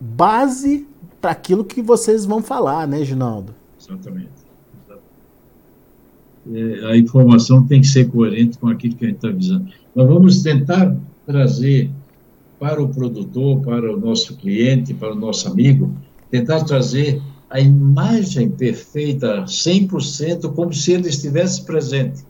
base 0.00 0.86
para 1.20 1.30
aquilo 1.30 1.64
que 1.64 1.80
vocês 1.80 2.24
vão 2.24 2.42
falar, 2.42 2.86
né, 2.86 3.04
Ginaldo? 3.04 3.54
Exatamente 3.80 4.44
é, 6.52 6.86
a 6.86 6.96
informação 6.96 7.66
tem 7.66 7.80
que 7.80 7.86
ser 7.86 8.08
coerente 8.10 8.58
com 8.58 8.68
aquilo 8.68 8.94
que 8.96 9.04
a 9.04 9.08
gente 9.08 9.16
está 9.16 9.28
avisando. 9.28 9.66
Nós 9.94 10.08
vamos 10.08 10.42
tentar 10.42 10.96
trazer 11.26 11.90
para 12.58 12.82
o 12.82 12.88
produtor, 12.88 13.60
para 13.60 13.94
o 13.94 13.98
nosso 13.98 14.36
cliente, 14.36 14.92
para 14.92 15.12
o 15.12 15.14
nosso 15.14 15.48
amigo, 15.48 15.92
tentar 16.30 16.64
trazer 16.64 17.20
a 17.48 17.60
imagem 17.60 18.50
perfeita, 18.50 19.44
100%, 19.44 20.52
como 20.52 20.72
se 20.72 20.92
ele 20.92 21.08
estivesse 21.08 21.64
presente, 21.64 22.22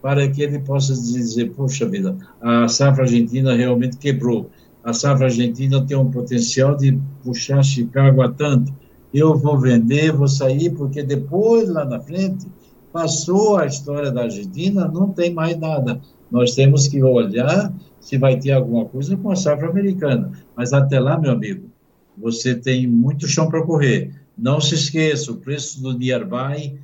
para 0.00 0.28
que 0.28 0.42
ele 0.42 0.58
possa 0.60 0.94
dizer: 0.94 1.50
poxa 1.50 1.86
vida, 1.86 2.16
a 2.40 2.68
safra 2.68 3.04
argentina 3.04 3.54
realmente 3.54 3.96
quebrou. 3.96 4.50
A 4.88 4.92
safra 4.92 5.26
argentina 5.26 5.84
tem 5.84 5.96
um 5.96 6.10
potencial 6.10 6.76
de 6.76 6.98
puxar 7.22 7.62
Chicago 7.62 8.22
a 8.22 8.32
tanto. 8.32 8.72
Eu 9.12 9.36
vou 9.36 9.58
vender, 9.58 10.12
vou 10.12 10.28
sair, 10.28 10.70
porque 10.70 11.02
depois, 11.02 11.68
lá 11.68 11.84
na 11.84 12.00
frente, 12.00 12.46
Passou 12.92 13.58
a 13.58 13.66
história 13.66 14.10
da 14.10 14.22
Argentina, 14.22 14.88
não 14.88 15.12
tem 15.12 15.32
mais 15.32 15.58
nada. 15.58 16.00
Nós 16.30 16.54
temos 16.54 16.88
que 16.88 17.02
olhar 17.02 17.72
se 18.00 18.16
vai 18.16 18.38
ter 18.38 18.52
alguma 18.52 18.86
coisa 18.86 19.16
com 19.16 19.30
a 19.30 19.36
safra 19.36 19.68
americana. 19.68 20.32
Mas 20.56 20.72
até 20.72 20.98
lá, 20.98 21.18
meu 21.18 21.32
amigo, 21.32 21.70
você 22.16 22.54
tem 22.54 22.86
muito 22.86 23.28
chão 23.28 23.48
para 23.48 23.64
correr. 23.64 24.14
Não 24.36 24.60
se 24.60 24.74
esqueça, 24.74 25.30
o 25.30 25.36
preço 25.36 25.82
do 25.82 25.96
nearby, 25.96 26.78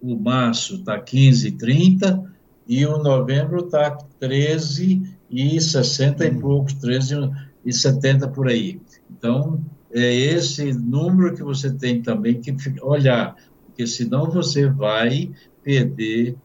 o 0.00 0.16
março 0.16 0.76
está 0.76 1.00
15,30 1.00 2.24
e 2.68 2.86
o 2.86 2.98
novembro 2.98 3.64
está 3.66 3.90
13 4.20 5.02
e 5.32 5.60
60 5.60 6.26
e 6.26 6.38
poucos, 6.38 6.74
13 6.74 7.30
e 7.64 7.72
70 7.72 8.28
por 8.28 8.48
aí. 8.48 8.80
Então, 9.10 9.64
é 9.90 10.14
esse 10.14 10.72
número 10.72 11.34
que 11.34 11.42
você 11.42 11.72
tem 11.72 12.02
também 12.02 12.40
que 12.40 12.54
olhar 12.80 13.34
porque 13.72 13.86
senão 13.86 14.30
você 14.30 14.68
vai 14.68 15.30
perder 15.62 16.36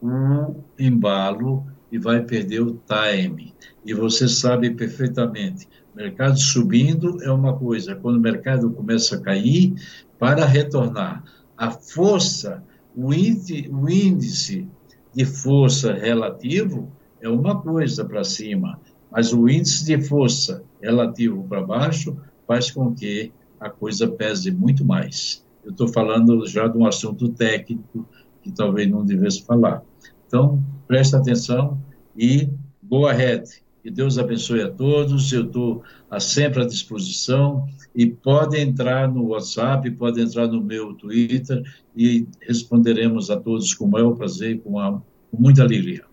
o 0.00 0.62
embalo 0.78 1.66
e 1.90 1.98
vai 1.98 2.22
perder 2.22 2.60
o 2.60 2.80
time. 2.86 3.52
E 3.84 3.92
você 3.92 4.28
sabe 4.28 4.70
perfeitamente, 4.70 5.68
mercado 5.94 6.38
subindo 6.38 7.20
é 7.22 7.32
uma 7.32 7.56
coisa, 7.56 7.96
quando 7.96 8.16
o 8.16 8.20
mercado 8.20 8.70
começa 8.70 9.16
a 9.16 9.20
cair, 9.20 9.74
para 10.18 10.44
retornar, 10.44 11.24
a 11.56 11.70
força, 11.70 12.62
o 12.94 13.12
índice, 13.12 13.68
o 13.72 13.90
índice 13.90 14.68
de 15.12 15.24
força 15.24 15.92
relativo 15.92 16.92
é 17.20 17.28
uma 17.28 17.60
coisa 17.60 18.04
para 18.04 18.24
cima, 18.24 18.80
mas 19.10 19.32
o 19.32 19.48
índice 19.48 19.84
de 19.84 20.00
força 20.00 20.62
relativo 20.80 21.44
para 21.48 21.62
baixo 21.62 22.16
faz 22.46 22.70
com 22.70 22.94
que 22.94 23.32
a 23.58 23.68
coisa 23.68 24.08
pese 24.08 24.50
muito 24.50 24.84
mais. 24.84 25.44
Eu 25.64 25.72
estou 25.72 25.88
falando 25.88 26.46
já 26.46 26.68
de 26.68 26.78
um 26.78 26.86
assunto 26.86 27.28
técnico 27.30 28.06
que 28.42 28.50
talvez 28.52 28.88
não 28.88 29.04
devesse 29.04 29.42
falar. 29.42 29.82
Então, 30.26 30.62
presta 30.86 31.18
atenção 31.18 31.78
e 32.16 32.48
boa 32.80 33.12
rede. 33.12 33.62
Que 33.82 33.90
Deus 33.90 34.18
abençoe 34.18 34.62
a 34.62 34.70
todos. 34.70 35.32
Eu 35.32 35.46
estou 35.46 35.82
sempre 36.20 36.62
à 36.62 36.66
disposição 36.66 37.66
e 37.94 38.06
pode 38.06 38.58
entrar 38.58 39.12
no 39.12 39.28
WhatsApp, 39.28 39.90
pode 39.92 40.20
entrar 40.20 40.46
no 40.46 40.62
meu 40.62 40.94
Twitter 40.94 41.62
e 41.96 42.26
responderemos 42.40 43.30
a 43.30 43.36
todos 43.36 43.74
com 43.74 43.84
o 43.84 43.90
maior 43.90 44.14
prazer 44.14 44.56
e 44.56 44.58
com, 44.58 44.72
com 44.72 45.36
muita 45.36 45.62
alegria. 45.62 46.07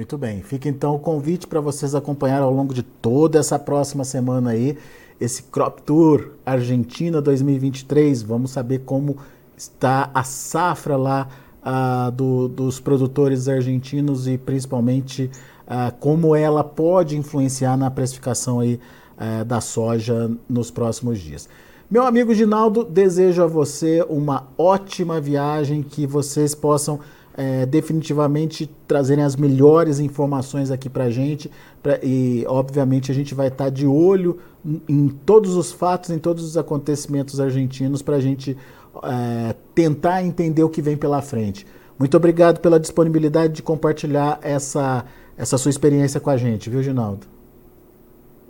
Muito 0.00 0.16
bem. 0.16 0.42
Fica 0.42 0.66
então 0.66 0.94
o 0.94 0.98
convite 0.98 1.46
para 1.46 1.60
vocês 1.60 1.94
acompanhar 1.94 2.40
ao 2.40 2.50
longo 2.50 2.72
de 2.72 2.82
toda 2.82 3.38
essa 3.38 3.58
próxima 3.58 4.02
semana 4.02 4.52
aí 4.52 4.78
esse 5.20 5.42
Crop 5.42 5.82
Tour 5.82 6.30
Argentina 6.46 7.20
2023. 7.20 8.22
Vamos 8.22 8.50
saber 8.50 8.78
como 8.78 9.18
está 9.54 10.10
a 10.14 10.22
safra 10.24 10.96
lá 10.96 11.28
uh, 11.60 12.10
do, 12.12 12.48
dos 12.48 12.80
produtores 12.80 13.46
argentinos 13.46 14.26
e 14.26 14.38
principalmente 14.38 15.30
uh, 15.66 15.94
como 16.00 16.34
ela 16.34 16.64
pode 16.64 17.18
influenciar 17.18 17.76
na 17.76 17.90
precificação 17.90 18.60
aí, 18.60 18.80
uh, 19.18 19.44
da 19.44 19.60
soja 19.60 20.30
nos 20.48 20.70
próximos 20.70 21.18
dias. 21.18 21.46
Meu 21.90 22.06
amigo 22.06 22.32
Ginaldo, 22.32 22.84
desejo 22.84 23.42
a 23.42 23.46
você 23.46 24.02
uma 24.08 24.48
ótima 24.56 25.20
viagem, 25.20 25.82
que 25.82 26.06
vocês 26.06 26.54
possam 26.54 27.00
é, 27.34 27.64
definitivamente 27.64 28.68
trazerem 28.86 29.24
as 29.24 29.36
melhores 29.36 30.00
informações 30.00 30.70
aqui 30.70 30.88
para 30.88 31.04
a 31.04 31.10
gente. 31.10 31.50
Pra, 31.82 31.98
e, 32.02 32.44
obviamente, 32.46 33.10
a 33.10 33.14
gente 33.14 33.34
vai 33.34 33.48
estar 33.48 33.64
tá 33.64 33.70
de 33.70 33.86
olho 33.86 34.38
em 34.88 35.08
todos 35.08 35.54
os 35.54 35.72
fatos, 35.72 36.10
em 36.10 36.18
todos 36.18 36.44
os 36.44 36.56
acontecimentos 36.56 37.40
argentinos, 37.40 38.02
para 38.02 38.16
a 38.16 38.20
gente 38.20 38.56
é, 39.02 39.54
tentar 39.74 40.22
entender 40.22 40.62
o 40.62 40.68
que 40.68 40.82
vem 40.82 40.96
pela 40.96 41.22
frente. 41.22 41.66
Muito 41.98 42.16
obrigado 42.16 42.60
pela 42.60 42.80
disponibilidade 42.80 43.54
de 43.54 43.62
compartilhar 43.62 44.38
essa, 44.42 45.04
essa 45.36 45.58
sua 45.58 45.70
experiência 45.70 46.18
com 46.18 46.30
a 46.30 46.36
gente, 46.36 46.70
viu, 46.70 46.82
Ginaldo? 46.82 47.26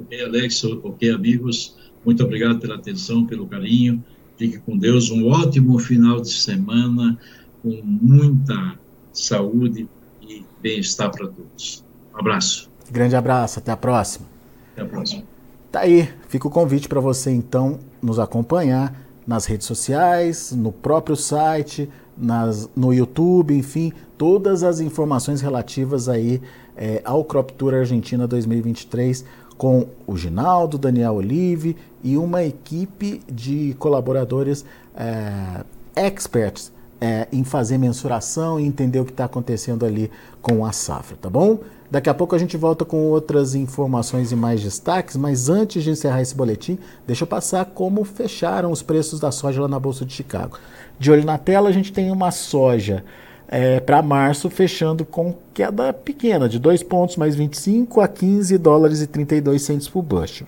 Ok, 0.00 0.22
Alex, 0.22 0.64
ok, 0.64 1.10
amigos, 1.10 1.76
muito 2.04 2.22
obrigado 2.24 2.58
pela 2.58 2.76
atenção, 2.76 3.26
pelo 3.26 3.46
carinho. 3.46 4.02
Fique 4.36 4.58
com 4.58 4.78
Deus, 4.78 5.10
um 5.10 5.26
ótimo 5.26 5.78
final 5.78 6.20
de 6.20 6.32
semana, 6.32 7.18
com 7.62 7.80
muita 7.84 8.78
saúde 9.12 9.88
e 10.22 10.44
bem-estar 10.60 11.10
para 11.10 11.26
todos. 11.26 11.84
Um 12.14 12.18
abraço. 12.18 12.70
Grande 12.90 13.16
abraço, 13.16 13.58
até 13.58 13.72
a 13.72 13.76
próxima. 13.76 14.26
Até 14.72 14.82
a 14.82 14.86
próxima. 14.86 15.22
Tá 15.70 15.80
aí, 15.80 16.08
fica 16.28 16.48
o 16.48 16.50
convite 16.50 16.88
para 16.88 17.00
você 17.00 17.30
então 17.30 17.78
nos 18.02 18.18
acompanhar 18.18 18.94
nas 19.26 19.46
redes 19.46 19.66
sociais, 19.66 20.50
no 20.52 20.72
próprio 20.72 21.14
site, 21.14 21.88
nas, 22.16 22.68
no 22.74 22.92
YouTube, 22.92 23.56
enfim, 23.56 23.92
todas 24.18 24.62
as 24.62 24.80
informações 24.80 25.40
relativas 25.40 26.08
aí 26.08 26.42
é, 26.76 27.00
ao 27.04 27.24
Crop 27.24 27.52
Tour 27.52 27.74
Argentina 27.74 28.26
2023 28.26 29.24
com 29.56 29.86
o 30.06 30.16
Ginaldo, 30.16 30.78
Daniel 30.78 31.16
Olive 31.16 31.76
e 32.02 32.16
uma 32.16 32.42
equipe 32.42 33.20
de 33.30 33.76
colaboradores 33.78 34.64
é, 34.96 35.64
experts 35.94 36.72
é, 37.00 37.26
em 37.32 37.42
fazer 37.42 37.78
mensuração 37.78 38.60
e 38.60 38.64
entender 38.64 39.00
o 39.00 39.04
que 39.04 39.10
está 39.10 39.24
acontecendo 39.24 39.86
ali 39.86 40.10
com 40.42 40.64
a 40.64 40.72
safra, 40.72 41.16
tá 41.20 41.30
bom? 41.30 41.60
Daqui 41.90 42.08
a 42.08 42.14
pouco 42.14 42.36
a 42.36 42.38
gente 42.38 42.56
volta 42.56 42.84
com 42.84 43.06
outras 43.06 43.54
informações 43.54 44.30
e 44.30 44.36
mais 44.36 44.62
destaques, 44.62 45.16
mas 45.16 45.48
antes 45.48 45.82
de 45.82 45.90
encerrar 45.90 46.22
esse 46.22 46.34
boletim, 46.34 46.78
deixa 47.06 47.24
eu 47.24 47.26
passar 47.26 47.64
como 47.64 48.04
fecharam 48.04 48.70
os 48.70 48.80
preços 48.80 49.18
da 49.18 49.32
soja 49.32 49.62
lá 49.62 49.66
na 49.66 49.80
Bolsa 49.80 50.04
de 50.04 50.12
Chicago. 50.12 50.58
De 50.98 51.10
olho 51.10 51.24
na 51.24 51.36
tela, 51.36 51.68
a 51.68 51.72
gente 51.72 51.92
tem 51.92 52.12
uma 52.12 52.30
soja 52.30 53.02
é, 53.48 53.80
para 53.80 54.00
março 54.02 54.48
fechando 54.48 55.04
com 55.04 55.34
queda 55.52 55.92
pequena, 55.92 56.48
de 56.48 56.60
2 56.60 56.84
pontos 56.84 57.16
mais 57.16 57.34
25 57.34 58.00
a 58.00 58.06
15 58.06 58.56
dólares 58.58 59.00
e 59.00 59.08
32 59.08 59.60
centos 59.60 59.88
por 59.88 60.02
bushel. 60.02 60.46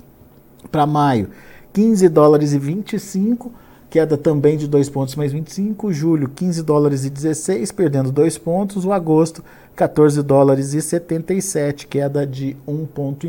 Para 0.71 0.87
maio, 0.87 1.29
15 1.73 2.09
dólares 2.09 2.53
e 2.53 2.59
25 2.59 3.53
queda 3.93 4.17
também 4.17 4.57
de 4.57 4.67
2 4.67 4.89
pontos 4.89 5.15
mais 5.17 5.33
25. 5.33 5.93
Julho, 5.93 6.27
15 6.27 6.63
dólares 6.63 7.05
e 7.05 7.11
16, 7.11 7.71
perdendo 7.73 8.11
2 8.11 8.39
pontos. 8.39 8.87
O 8.87 8.93
agosto, 8.93 9.45
14 9.77 10.23
dólares 10.23 10.73
e 10.73 10.81
77, 10.81 11.87
queda 11.87 12.27
de 12.27 12.57
1,5 12.67 12.87
ponto. 12.87 13.29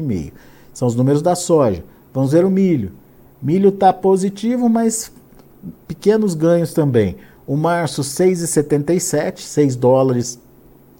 São 0.74 0.88
os 0.88 0.96
números 0.96 1.22
da 1.22 1.36
soja. 1.36 1.84
Vamos 2.14 2.32
ver 2.32 2.46
o 2.46 2.50
milho. 2.50 2.94
Milho 3.42 3.70
está 3.70 3.92
positivo, 3.92 4.70
mas 4.70 5.12
pequenos 5.86 6.34
ganhos 6.34 6.74
também. 6.74 7.18
O 7.46 7.58
março, 7.58 8.02
6,77, 8.02 9.40
6 9.40 9.76
dólares 9.76 10.40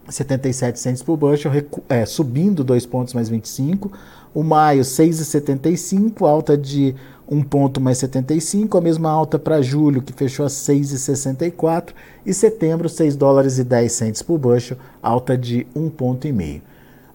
77 0.10 0.78
centos 0.78 1.02
por 1.02 1.16
bushel, 1.16 1.52
é, 1.88 2.06
subindo 2.06 2.66
2 2.66 2.86
pontos 2.86 3.14
mais 3.14 3.30
25. 3.30 3.90
O 4.34 4.42
maio, 4.44 4.82
6,75, 4.82 6.28
alta 6.28 6.58
de 6.58 6.96
1 7.30 7.44
ponto 7.44 7.80
mais 7.80 7.98
75, 8.00 8.78
a 8.78 8.82
mesma 8.82 9.10
alta 9.10 9.38
para 9.38 9.62
julho, 9.62 10.02
que 10.02 10.12
fechou 10.12 10.46
a 10.46 10.50
6,64, 10.50 11.94
e 12.26 12.34
setembro, 12.34 12.90
6 12.90 13.16
dólares 13.16 13.60
e 13.60 13.64
10 13.64 13.92
centes 13.92 14.22
por 14.22 14.38
bushel, 14.38 14.78
alta 15.02 15.38
de 15.38 15.68
1 15.76 15.90
ponto. 15.90 16.28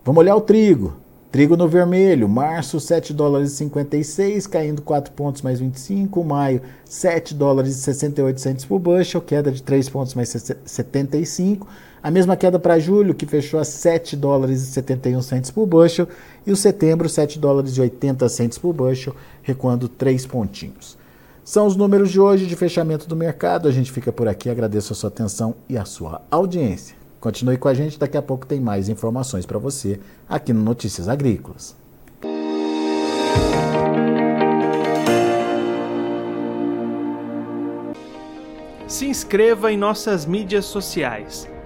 Vamos 0.05 0.21
olhar 0.21 0.37
o 0.37 0.41
trigo. 0.41 0.95
Trigo 1.31 1.59
no 1.59 1.69
vermelho, 1.69 2.27
março 2.27 2.81
7 2.81 3.13
dólares 3.13 3.53
e 3.53 3.57
56, 3.57 4.47
caindo 4.47 4.81
4 4.81 5.13
pontos 5.13 5.43
mais 5.43 5.61
25, 5.61 6.25
maio 6.25 6.63
7 6.87 7.35
dólares 7.35 7.77
e 7.77 7.81
68 7.81 8.41
centes 8.41 8.65
por 8.65 8.79
bushel, 8.79 9.21
queda 9.21 9.53
de 9.53 9.63
3 9.63 9.91
pontos 9.91 10.15
mais 10.15 10.31
75, 10.65 11.69
a 12.03 12.11
mesma 12.11 12.37
queda 12.37 12.59
para 12.59 12.79
julho, 12.79 13.15
que 13.15 13.27
fechou 13.27 13.59
a 13.59 13.65
7 13.65 14.17
dólares 14.17 14.63
e 14.63 14.67
71 14.67 15.23
centes 15.23 15.51
por 15.51 15.67
bushel, 15.67 16.09
e 16.47 16.53
o 16.53 16.57
setembro 16.57 17.09
7 17.09 17.39
dólares 17.39 17.77
e 17.77 17.81
80 17.81 18.29
centes 18.29 18.59
por 18.59 18.73
bushel, 18.73 19.15
recuando 19.43 19.89
3 19.89 20.27
pontinhos. 20.27 20.97
São 21.45 21.67
os 21.67 21.77
números 21.77 22.11
de 22.11 22.21
hoje 22.21 22.47
de 22.47 22.55
fechamento 22.55 23.09
do 23.09 23.17
mercado. 23.17 23.69
A 23.69 23.73
gente 23.73 23.91
fica 23.91 24.13
por 24.13 24.29
aqui, 24.29 24.51
agradeço 24.51 24.93
a 24.93 24.97
sua 24.97 25.09
atenção 25.09 25.55
e 25.67 25.79
a 25.79 25.85
sua 25.87 26.21
audiência. 26.31 26.95
Continue 27.19 27.57
com 27.57 27.69
a 27.69 27.75
gente, 27.75 27.99
daqui 27.99 28.17
a 28.17 28.23
pouco 28.23 28.47
tem 28.47 28.61
mais 28.61 28.89
informações 28.89 29.47
para 29.47 29.59
você 29.59 29.99
aqui 30.29 30.53
no 30.53 30.63
Notícias 30.63 31.09
Agrícolas. 31.09 31.75
Se 38.87 39.07
inscreva 39.07 39.73
em 39.73 39.77
nossas 39.77 40.27
mídias 40.27 40.65
sociais. 40.67 41.49